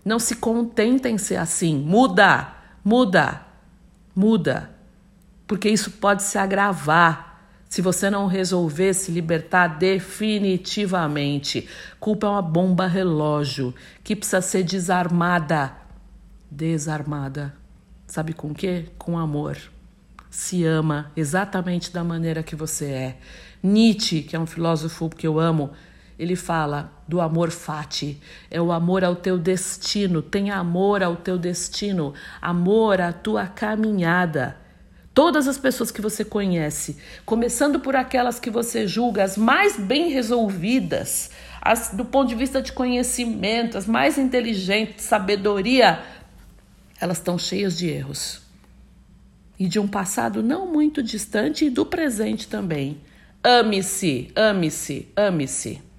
Não 0.05 0.19
se 0.19 0.35
contenta 0.35 1.09
em 1.09 1.17
ser 1.17 1.37
assim. 1.37 1.75
Muda, 1.75 2.53
muda, 2.83 3.41
muda. 4.15 4.69
Porque 5.47 5.69
isso 5.69 5.89
pode 5.91 6.21
se 6.21 6.37
agravar 6.37 7.32
se 7.73 7.81
você 7.81 8.07
não 8.07 8.27
resolver 8.27 8.93
se 8.93 9.11
libertar 9.11 9.79
definitivamente. 9.79 11.67
Culpa 11.99 12.27
é 12.27 12.29
uma 12.29 12.39
bomba 12.39 12.85
relógio 12.85 13.73
que 14.03 14.15
precisa 14.15 14.41
ser 14.41 14.61
desarmada. 14.61 15.73
Desarmada. 16.51 17.51
Sabe 18.05 18.31
com 18.31 18.53
quê? 18.53 18.89
Com 18.95 19.17
amor. 19.17 19.57
Se 20.29 20.63
ama 20.63 21.11
exatamente 21.17 21.91
da 21.91 22.03
maneira 22.03 22.43
que 22.43 22.55
você 22.55 22.85
é. 22.85 23.17
Nietzsche, 23.63 24.21
que 24.21 24.35
é 24.35 24.39
um 24.39 24.45
filósofo 24.45 25.09
que 25.09 25.25
eu 25.25 25.39
amo, 25.39 25.71
ele 26.19 26.35
fala 26.35 26.93
do 27.07 27.19
amor 27.19 27.49
fati, 27.49 28.21
é 28.51 28.61
o 28.61 28.71
amor 28.71 29.03
ao 29.03 29.15
teu 29.15 29.35
destino. 29.35 30.21
Tenha 30.21 30.57
amor 30.57 31.01
ao 31.01 31.15
teu 31.15 31.39
destino, 31.39 32.13
amor 32.39 33.01
à 33.01 33.11
tua 33.11 33.47
caminhada. 33.47 34.61
Todas 35.13 35.47
as 35.47 35.57
pessoas 35.59 35.91
que 35.91 36.01
você 36.01 36.25
conhece, 36.25 36.97
começando 37.23 37.79
por 37.79 37.95
aquelas 37.95 38.39
que 38.39 38.49
você 38.49 38.87
julga 38.87 39.23
as 39.23 39.37
mais 39.37 39.77
bem 39.77 40.09
resolvidas, 40.09 41.29
as 41.61 41.91
do 41.93 42.03
ponto 42.03 42.29
de 42.29 42.35
vista 42.35 42.61
de 42.61 42.71
conhecimento, 42.71 43.77
as 43.77 43.85
mais 43.85 44.17
inteligentes, 44.17 45.05
sabedoria, 45.05 46.03
elas 46.99 47.17
estão 47.17 47.37
cheias 47.37 47.77
de 47.77 47.89
erros. 47.89 48.41
E 49.59 49.67
de 49.67 49.79
um 49.79 49.87
passado 49.87 50.41
não 50.41 50.65
muito 50.65 51.03
distante 51.03 51.65
e 51.65 51.69
do 51.69 51.85
presente 51.85 52.47
também. 52.47 52.97
Ame-se, 53.43 54.31
ame-se, 54.35 55.07
ame-se. 55.15 55.92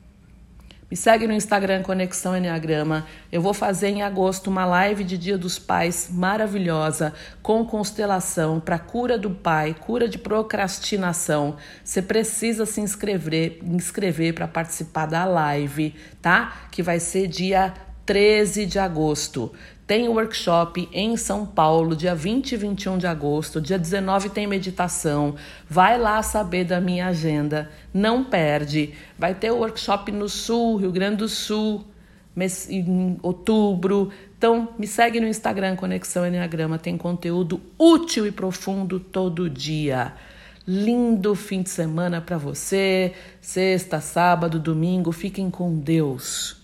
Me 0.91 0.97
segue 0.97 1.27
no 1.27 1.33
Instagram 1.33 1.83
Conexão 1.83 2.37
Enneagrama. 2.37 3.07
Eu 3.33 3.41
vou 3.41 3.55
fazer 3.55 3.89
em 3.89 4.03
agosto 4.03 4.49
uma 4.49 4.67
live 4.67 5.03
de 5.03 5.17
Dia 5.17 5.39
dos 5.39 5.59
Pais 5.59 6.11
maravilhosa 6.13 7.15
com 7.43 7.65
constelação 7.65 8.61
para 8.61 8.79
cura 8.79 9.17
do 9.17 9.31
pai, 9.31 9.75
cura 9.75 10.07
de 10.07 10.19
procrastinação. 10.19 11.57
Você 11.83 12.03
precisa 12.03 12.67
se 12.67 12.83
inscrever, 12.83 13.61
inscrever 13.63 14.35
para 14.35 14.47
participar 14.47 15.07
da 15.07 15.25
live, 15.25 15.95
tá? 16.21 16.67
Que 16.71 16.83
vai 16.83 17.01
ser 17.01 17.29
dia 17.29 17.73
13 18.07 18.67
de 18.67 18.79
agosto. 18.79 19.53
Tem 19.87 20.09
workshop 20.09 20.89
em 20.93 21.15
São 21.15 21.45
Paulo, 21.45 21.95
dia 21.95 22.15
20 22.15 22.53
e 22.53 22.57
21 22.57 22.97
de 22.97 23.07
agosto. 23.07 23.61
Dia 23.61 23.79
19 23.79 24.31
tem 24.31 24.47
meditação. 24.47 25.35
Vai 25.69 25.99
lá 25.99 26.23
saber 26.23 26.65
da 26.65 26.81
minha 26.81 27.09
agenda. 27.09 27.71
Não 27.93 28.25
perde. 28.25 28.95
Vai 29.19 29.35
ter 29.35 29.51
workshop 29.51 30.11
no 30.11 30.27
Sul, 30.27 30.77
Rio 30.77 30.91
Grande 30.91 31.17
do 31.17 31.29
Sul, 31.29 31.85
em 32.69 33.19
outubro. 33.23 34.11
Então, 34.39 34.71
me 34.79 34.87
segue 34.87 35.21
no 35.21 35.27
Instagram 35.27 35.77
Conexão 35.77 36.27
Enneagrama. 36.27 36.79
Tem 36.79 36.97
conteúdo 36.97 37.61
útil 37.79 38.27
e 38.27 38.33
profundo 38.33 38.99
todo 38.99 39.51
dia. 39.51 40.15
Lindo 40.67 41.35
fim 41.35 41.61
de 41.61 41.69
semana 41.69 42.23
para 42.23 42.39
você. 42.39 43.13
Sexta, 43.39 44.01
sábado, 44.01 44.59
domingo. 44.59 45.13
Fiquem 45.13 45.51
com 45.51 45.79
Deus. 45.79 46.64